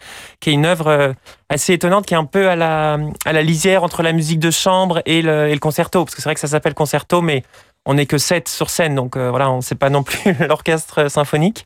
qui 0.42 0.50
est 0.50 0.54
une 0.54 0.66
œuvre 0.66 0.88
euh, 0.88 1.14
assez 1.48 1.74
étonnante, 1.74 2.06
qui 2.06 2.14
est 2.14 2.18
un 2.18 2.26
peu 2.26 2.50
à 2.50 2.58
la, 2.58 2.98
à 3.26 3.32
la 3.32 3.42
lisière 3.42 3.84
entre 3.84 4.04
la 4.04 4.12
musique 4.12 4.40
de 4.40 4.52
chambre 4.52 5.02
et 5.06 5.22
le, 5.22 5.48
et 5.48 5.54
le 5.54 5.60
concerto, 5.60 6.04
parce 6.04 6.14
que 6.14 6.22
c'est 6.22 6.28
vrai 6.28 6.36
que 6.36 6.42
ça 6.42 6.48
s'appelle 6.48 6.74
concerto, 6.74 7.22
mais 7.22 7.44
on 7.86 7.96
n'est 7.96 8.06
que 8.06 8.18
sept 8.18 8.48
sur 8.48 8.70
scène, 8.70 8.96
donc 8.96 9.16
euh, 9.16 9.30
voilà, 9.30 9.52
on 9.52 9.58
ne 9.58 9.62
sait 9.62 9.76
pas 9.76 9.90
non 9.90 10.04
plus 10.04 10.36
l'orchestre 10.48 11.10
symphonique. 11.10 11.66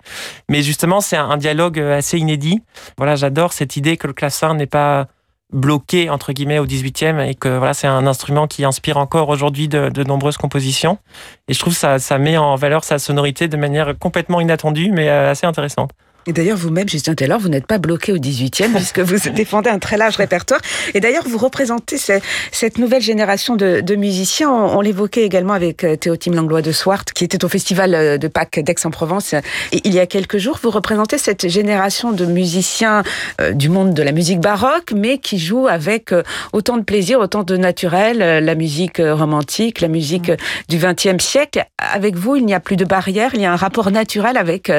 Mais 0.50 0.62
justement, 0.62 1.02
c'est 1.02 1.18
un, 1.18 1.38
dialogue 1.38 1.80
assez 1.80 2.18
inédit. 2.18 2.62
Voilà, 2.98 3.16
j'adore 3.16 3.54
cette 3.54 3.78
idée 3.78 3.98
que 3.98 4.08
le 4.08 4.14
clavecin 4.14 4.54
n'est 4.54 4.66
pas 4.66 5.08
bloqué 5.52 6.10
entre 6.12 6.32
guillemets 6.32 6.60
au 6.60 6.68
18e 6.68 7.28
et 7.28 7.34
que 7.34 7.50
voilà 7.50 7.74
c'est 7.74 7.88
un 7.88 8.06
instrument 8.06 8.46
qui 8.46 8.64
inspire 8.64 8.98
encore 8.98 9.30
aujourd'hui 9.30 9.68
de, 9.68 10.04
nombreuses 10.04 10.38
compositions 10.38 11.00
et 11.48 11.56
je 11.56 11.60
trouve 11.60 11.74
ça 11.74 11.98
ça 11.98 12.20
met 12.20 12.38
en 12.38 12.54
valeur 12.54 12.84
sa 12.84 13.00
sonorité 13.00 13.48
de 13.48 13.58
manière 13.58 13.98
complètement 13.98 14.42
inattendue 14.42 14.92
mais 14.92 15.10
euh, 15.10 15.32
assez 15.32 15.48
intéressante. 15.48 15.90
Et 16.30 16.32
d'ailleurs, 16.32 16.58
vous-même, 16.58 16.88
Justin 16.88 17.16
Taylor, 17.16 17.40
vous 17.40 17.50
n'êtes 17.50 17.66
pas 17.66 17.80
bloqué 17.80 18.12
au 18.12 18.18
18e 18.18 18.72
puisque 18.76 19.00
vous 19.00 19.32
défendez 19.32 19.72
un 19.72 19.80
très 19.80 19.98
large 19.98 20.16
répertoire. 20.16 20.62
Et 20.94 21.00
d'ailleurs, 21.00 21.28
vous 21.28 21.40
représentez 21.40 21.98
cette 21.98 22.78
nouvelle 22.78 23.02
génération 23.02 23.56
de, 23.56 23.96
musiciens. 23.96 24.52
On, 24.52 24.80
l'évoquait 24.82 25.24
également 25.24 25.54
avec 25.54 25.84
euh, 25.84 25.96
Théotime 25.96 26.36
Langlois 26.36 26.62
de 26.62 26.72
Swart, 26.72 27.06
qui 27.16 27.24
était 27.24 27.44
au 27.44 27.50
festival 27.50 27.96
euh, 27.96 28.18
de 28.20 28.28
Pâques 28.28 28.60
d'Aix-en-Provence 28.60 29.34
il 29.72 29.92
y 29.92 30.00
a 30.00 30.06
quelques 30.06 30.38
jours. 30.38 30.60
Vous 30.62 30.70
représentez 30.70 31.18
cette 31.18 31.48
génération 31.48 32.12
de 32.12 32.26
musiciens 32.26 33.02
euh, 33.42 33.54
du 33.54 33.70
monde 33.70 33.96
de 33.96 34.04
la 34.04 34.12
musique 34.12 34.40
baroque, 34.40 34.92
mais 34.96 35.18
qui 35.18 35.40
jouent 35.40 35.68
avec 35.68 36.14
autant 36.54 36.78
de 36.78 36.84
plaisir, 36.84 37.20
autant 37.20 37.42
de 37.42 37.58
naturel, 37.58 38.20
la 38.20 38.56
musique 38.56 39.02
romantique, 39.04 39.82
la 39.82 39.88
musique 39.88 40.32
du 40.68 40.78
20e 40.78 41.20
siècle. 41.20 41.66
Avec 41.80 42.16
vous, 42.16 42.36
il 42.36 42.46
n'y 42.46 42.54
a 42.54 42.60
plus 42.60 42.76
de 42.76 42.86
barrières, 42.86 43.32
il 43.34 43.42
y 43.42 43.46
a 43.46 43.52
un 43.52 43.56
rapport 43.56 43.90
naturel 43.90 44.38
avec 44.38 44.72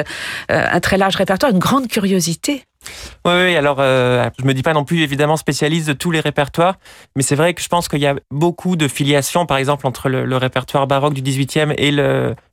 un 0.47 0.79
très 0.79 0.97
large 0.97 1.17
répertoire 1.17 1.40
une 1.49 1.59
grande 1.59 1.87
curiosité. 1.87 2.63
Oui, 3.25 3.55
alors 3.55 3.77
euh, 3.79 4.27
je 4.39 4.45
me 4.45 4.53
dis 4.53 4.63
pas 4.63 4.73
non 4.73 4.83
plus 4.83 5.01
évidemment 5.01 5.37
spécialiste 5.37 5.87
de 5.87 5.93
tous 5.93 6.09
les 6.09 6.19
répertoires, 6.19 6.75
mais 7.15 7.21
c'est 7.21 7.35
vrai 7.35 7.53
que 7.53 7.61
je 7.61 7.67
pense 7.67 7.87
qu'il 7.87 7.99
y 7.99 8.07
a 8.07 8.15
beaucoup 8.31 8.75
de 8.75 8.87
filiations, 8.87 9.45
par 9.45 9.57
exemple, 9.57 9.85
entre 9.85 10.09
le, 10.09 10.37
répertoire 10.37 10.87
baroque 10.87 11.13
du 11.13 11.21
18e 11.21 11.75
et 11.77 11.91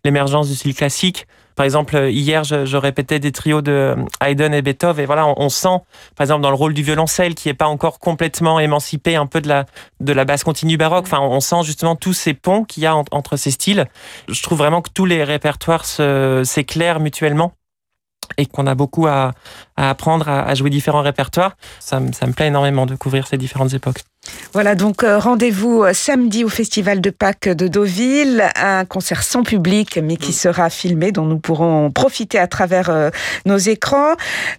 l'émergence 0.05 0.48
du 0.48 0.55
style 0.55 0.74
classique. 0.74 1.27
Par 1.57 1.64
exemple, 1.64 1.96
hier, 2.11 2.44
je, 2.44 2.77
répétais 2.77 3.18
des 3.18 3.33
trios 3.33 3.62
de 3.62 3.96
Haydn 4.20 4.55
et 4.55 4.62
Beethoven, 4.62 5.03
et 5.03 5.07
voilà, 5.07 5.27
on, 5.27 5.48
sent, 5.48 5.81
par 6.14 6.24
exemple, 6.24 6.42
dans 6.42 6.51
le 6.51 6.57
rôle 6.57 6.74
du 6.74 6.83
violoncelle, 6.83 7.35
qui 7.35 7.48
est 7.48 7.55
pas 7.55 7.66
encore 7.66 7.98
complètement 7.98 8.61
émancipé 8.61 9.16
un 9.16 9.27
peu 9.27 9.40
de 9.40 9.48
la, 9.48 9.64
de 9.98 10.12
la 10.12 10.24
basse 10.24 10.44
continue 10.44 10.77
baroque. 10.77 11.07
Enfin, 11.07 11.20
on 11.20 11.40
sent 11.40 11.64
justement 11.64 11.96
tous 11.96 12.12
ces 12.12 12.35
ponts 12.35 12.64
qu'il 12.64 12.83
y 12.83 12.87
a 12.87 12.94
entre 12.94 13.37
ces 13.37 13.51
styles. 13.51 13.87
Je 14.29 14.40
trouve 14.42 14.59
vraiment 14.59 14.83
que 14.83 14.90
tous 14.94 15.07
les 15.07 15.24
répertoires 15.24 15.87
s'éclairent 15.87 17.01
mutuellement 17.01 17.55
et 18.37 18.47
qu'on 18.47 18.67
a 18.67 18.75
beaucoup 18.75 19.07
à, 19.07 19.33
apprendre 19.77 20.29
à, 20.29 20.55
jouer 20.55 20.71
différents 20.71 21.03
répertoires. 21.03 21.57
Ça, 21.81 22.01
ça 22.12 22.27
me 22.27 22.33
plaît 22.33 22.49
énormément 22.49 22.87
de 22.87 22.95
couvrir 22.95 23.27
ces 23.27 23.38
différentes 23.38 23.75
époques. 23.75 24.03
Voilà, 24.55 24.75
donc 24.75 25.05
euh, 25.05 25.19
rendez-vous 25.19 25.83
euh, 25.83 25.93
samedi 25.93 26.43
au 26.43 26.49
Festival 26.49 27.01
de 27.01 27.11
Pâques 27.11 27.49
de 27.49 27.69
Deauville, 27.69 28.45
un 28.57 28.85
concert 28.85 29.23
sans 29.23 29.43
public 29.43 29.99
mais 30.03 30.17
qui 30.17 30.31
mm. 30.31 30.35
sera 30.35 30.71
filmé, 30.71 31.12
dont 31.12 31.27
nous 31.27 31.38
pourrons 31.38 31.91
profiter 31.91 32.38
à 32.38 32.47
travers 32.47 32.91
euh, 32.91 33.11
nos 33.45 33.59
écrans. 33.59 34.14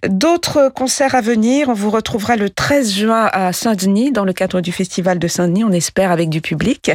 D'autres 0.08 0.70
concerts 0.74 1.14
à 1.14 1.20
venir, 1.20 1.68
on 1.68 1.74
vous 1.74 1.90
retrouvera 1.90 2.36
le 2.36 2.50
13 2.50 2.92
juin 2.92 3.28
à 3.32 3.52
Saint-Denis, 3.52 4.12
dans 4.12 4.24
le 4.24 4.32
cadre 4.32 4.60
du 4.60 4.72
Festival 4.72 5.18
de 5.18 5.28
Saint-Denis, 5.28 5.64
on 5.64 5.72
espère 5.72 6.12
avec 6.12 6.28
du 6.28 6.40
public. 6.40 6.90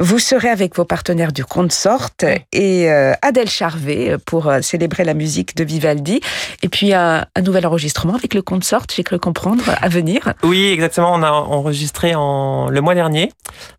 Vous 0.00 0.18
serez 0.18 0.48
avec 0.48 0.76
vos 0.76 0.84
partenaires 0.84 1.32
du 1.32 1.44
Consort 1.44 2.10
et 2.52 2.88
Adèle 3.22 3.50
Charvet 3.50 4.16
pour 4.24 4.52
célébrer 4.62 5.04
la 5.04 5.14
musique 5.14 5.56
de 5.56 5.64
Vivaldi. 5.64 6.20
Et 6.62 6.68
puis 6.68 6.94
un, 6.94 7.26
un 7.34 7.40
nouvel 7.42 7.66
enregistrement 7.66 8.14
avec 8.14 8.34
le 8.34 8.42
Consort, 8.42 8.84
j'ai 8.94 9.04
cru 9.04 9.18
comprendre, 9.18 9.64
à 9.80 9.88
venir. 9.88 10.32
Oui, 10.42 10.70
exactement, 10.72 11.12
on 11.12 11.22
a 11.22 11.30
enregistré 11.30 11.93
en, 12.14 12.68
le 12.68 12.80
mois 12.80 12.94
dernier 12.94 13.30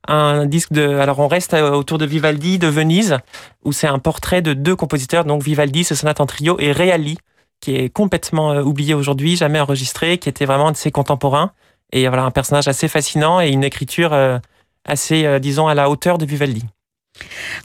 un 0.08 0.46
disque 0.46 0.72
de. 0.72 0.98
Alors 0.98 1.20
on 1.20 1.28
reste 1.28 1.54
euh, 1.54 1.72
autour 1.72 1.98
de 1.98 2.06
Vivaldi 2.06 2.58
de 2.60 2.68
Venise, 2.68 3.18
où 3.64 3.72
c'est 3.72 3.88
un 3.88 4.00
portrait 4.00 4.42
de 4.42 4.54
deux 4.54 4.76
compositeurs, 4.76 5.26
donc 5.26 5.44
Vivaldi, 5.44 5.84
ce 5.84 5.96
sonate 5.96 6.22
en 6.22 6.26
trio, 6.26 6.58
et 6.60 6.72
Reali, 6.72 7.18
qui 7.60 7.76
est 7.76 7.90
complètement 7.90 8.52
euh, 8.52 8.62
oublié 8.62 8.94
aujourd'hui, 8.94 9.36
jamais 9.36 9.60
enregistré, 9.60 10.18
qui 10.18 10.30
était 10.30 10.46
vraiment 10.46 10.72
de 10.72 10.78
ses 10.78 10.92
contemporains. 10.92 11.52
Et 11.92 12.08
voilà, 12.08 12.24
un 12.24 12.32
personnage 12.32 12.68
assez 12.68 12.88
fascinant 12.88 13.40
et 13.42 13.50
une 13.50 13.64
écriture 13.64 14.14
euh, 14.14 14.40
assez, 14.86 15.40
disons, 15.40 15.68
à 15.68 15.74
la 15.74 15.90
hauteur 15.90 16.18
de 16.18 16.26
Vivaldi. 16.26 16.64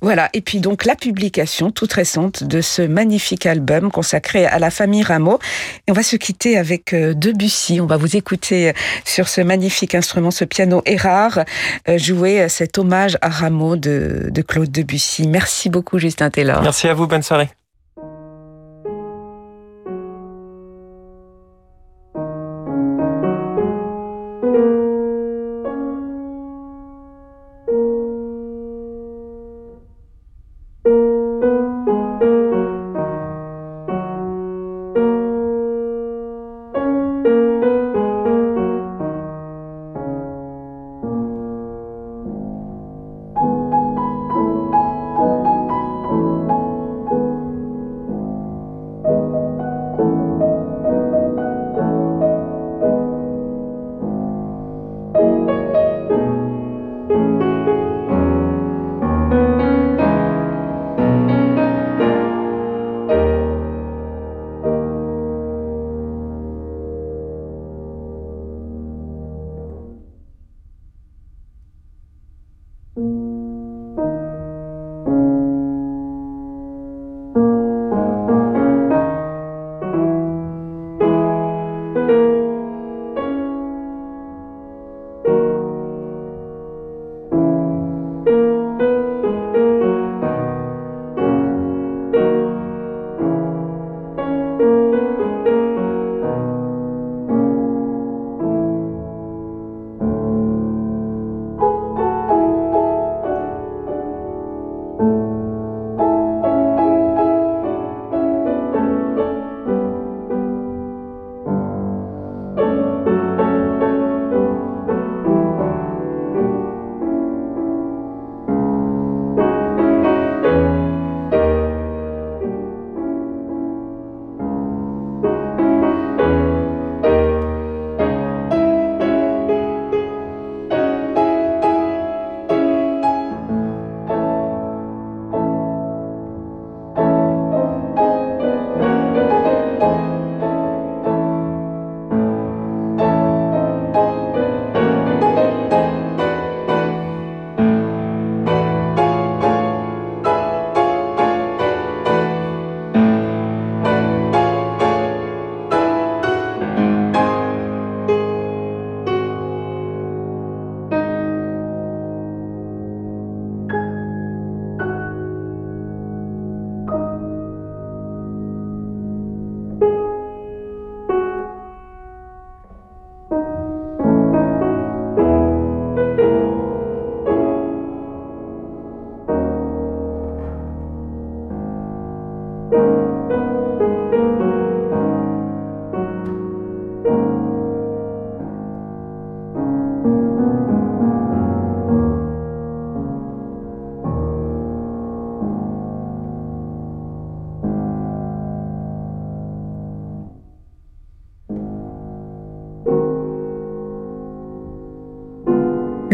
Voilà, 0.01 0.29
et 0.33 0.41
puis 0.41 0.61
donc 0.61 0.85
la 0.85 0.95
publication 0.95 1.71
toute 1.71 1.93
récente 1.93 2.45
de 2.45 2.61
ce 2.61 2.83
magnifique 2.83 3.47
album 3.47 3.91
consacré 3.91 4.47
à 4.47 4.59
la 4.59 4.71
famille 4.71 5.03
Rameau. 5.03 5.39
Et 5.87 5.91
on 5.91 5.95
va 5.95 6.03
se 6.03 6.17
quitter 6.17 6.57
avec 6.57 6.93
euh, 6.93 7.15
Debussy. 7.15 7.81
On 7.81 7.87
va 7.87 7.97
vous 7.97 8.17
écouter 8.17 8.71
euh, 8.71 8.73
sur 9.05 9.29
ce 9.29 9.41
magnifique 9.41 9.95
instrument, 9.95 10.31
ce 10.31 10.45
piano 10.45 10.83
Erard, 10.87 11.41
euh, 11.89 11.99
jouer 11.99 12.49
cet 12.49 12.79
hommage 12.79 13.19
à 13.21 13.29
Rameau 13.29 13.77
de, 13.77 14.29
de 14.31 14.43
Claude 14.43 14.71
Debussy. 14.71 15.27
Merci 15.27 15.69
beaucoup 15.69 15.99
Justin 15.99 16.31
Taylor. 16.31 16.63
Merci 16.63 16.89
à 16.89 16.95
vous, 16.95 17.07
bonne 17.07 17.23
soirée. 17.23 17.51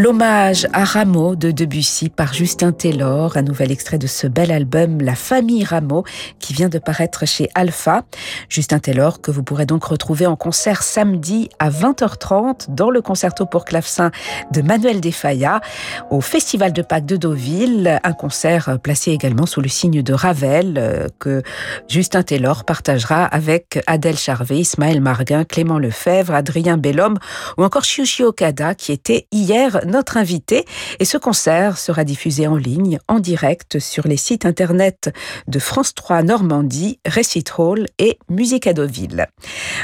L'hommage 0.07 0.69
à 0.73 0.85
Rameau 0.85 1.35
de 1.35 1.51
Debussy 1.51 2.11
par 2.11 2.33
Justin 2.33 2.71
Taylor, 2.71 3.37
un 3.37 3.43
nouvel 3.43 3.73
extrait 3.73 3.99
de 3.99 4.07
ce 4.07 4.29
bel 4.29 4.53
album 4.53 5.01
La 5.01 5.17
famille 5.17 5.65
Rameau 5.65 6.05
qui 6.39 6.53
vient 6.53 6.69
de 6.69 6.79
paraître 6.79 7.27
chez 7.27 7.49
Alpha. 7.57 8.05
Justin 8.49 8.79
Taylor 8.79 9.21
que 9.21 9.33
vous 9.33 9.43
pourrez 9.43 9.67
donc 9.67 9.83
retrouver 9.83 10.25
en 10.27 10.37
concert 10.37 10.85
samedi 10.85 11.49
à 11.59 11.71
20h30 11.71 12.73
dans 12.73 12.91
le 12.91 13.03
concerto 13.03 13.47
pour 13.47 13.65
clavecin 13.65 14.13
de 14.53 14.63
Manuel 14.63 15.01
Defaya 15.01 15.61
au 16.13 16.21
Festival 16.21 16.73
de 16.73 16.83
Pâques 16.83 17.07
de 17.07 17.17
Deauville, 17.17 17.99
un 18.05 18.13
concert 18.13 18.79
placé 18.81 19.11
également 19.11 19.47
sous 19.47 19.61
le 19.61 19.69
signe 19.69 20.03
de 20.03 20.13
Ravel 20.13 20.77
euh, 20.79 21.09
que 21.19 21.43
Justin 21.89 22.23
Taylor 22.23 22.65
partagera 22.65 23.25
avec 23.25 23.83
Adèle 23.89 24.19
Charvet, 24.19 24.59
Ismaël 24.59 25.01
Marguin, 25.01 25.43
Clément 25.43 25.81
Lefebvre, 25.81 26.33
Adrien 26.33 26.77
Bellhomme 26.77 27.19
ou 27.59 27.65
encore 27.65 27.83
Shiushi 27.83 28.23
Okada 28.23 28.77
qui 28.77 28.93
était 28.93 29.27
hier 29.33 29.81
notre 29.85 29.96
invité. 30.17 30.65
Et 31.01 31.05
ce 31.05 31.19
concert 31.19 31.79
sera 31.79 32.05
diffusé 32.05 32.47
en 32.47 32.57
ligne, 32.57 32.99
en 33.09 33.21
direct, 33.21 33.79
sur 33.79 34.07
les 34.07 34.17
sites 34.17 34.47
internet 34.47 35.13
de 35.47 35.59
France 35.59 35.95
3 35.95 36.23
Normandie, 36.23 36.99
Récit 37.07 37.45
Hall 37.57 37.87
et 37.99 38.19
Musique 38.29 38.67
à 38.67 38.73
Deauville. 38.73 39.27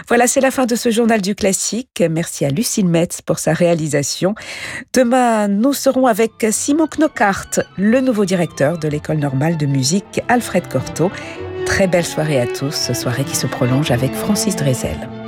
Voilà, 0.09 0.27
c'est 0.27 0.41
la 0.41 0.51
fin 0.51 0.67
de 0.67 0.77
ce 0.77 0.91
journal 0.91 1.21
du 1.21 1.35
classique. 1.35 2.03
Merci 2.11 2.45
à 2.45 2.51
Lucille 2.51 2.89
Metz 2.89 3.21
pour 3.23 3.39
sa 3.39 3.53
réalisation. 3.53 4.35
Demain, 4.93 5.49
nous 5.49 5.73
serons 5.73 6.07
avec 6.07 6.47
Simon 6.51 6.87
Knockhart, 6.87 7.61
le 7.77 8.01
nouveau 8.01 8.25
directeur 8.25 8.79
de 8.79 8.89
l'École 8.89 9.19
normale 9.19 9.57
de 9.57 9.67
musique 9.67 10.21
Alfred 10.29 10.69
Cortot. 10.69 11.11
Très 11.67 11.87
belle 11.87 12.07
soirée 12.07 12.41
à 12.41 12.47
tous, 12.47 12.93
soirée 12.93 13.25
qui 13.25 13.37
se 13.37 13.47
prolonge 13.47 13.91
avec 13.91 14.13
Francis 14.15 14.57
Drezel. 14.57 15.22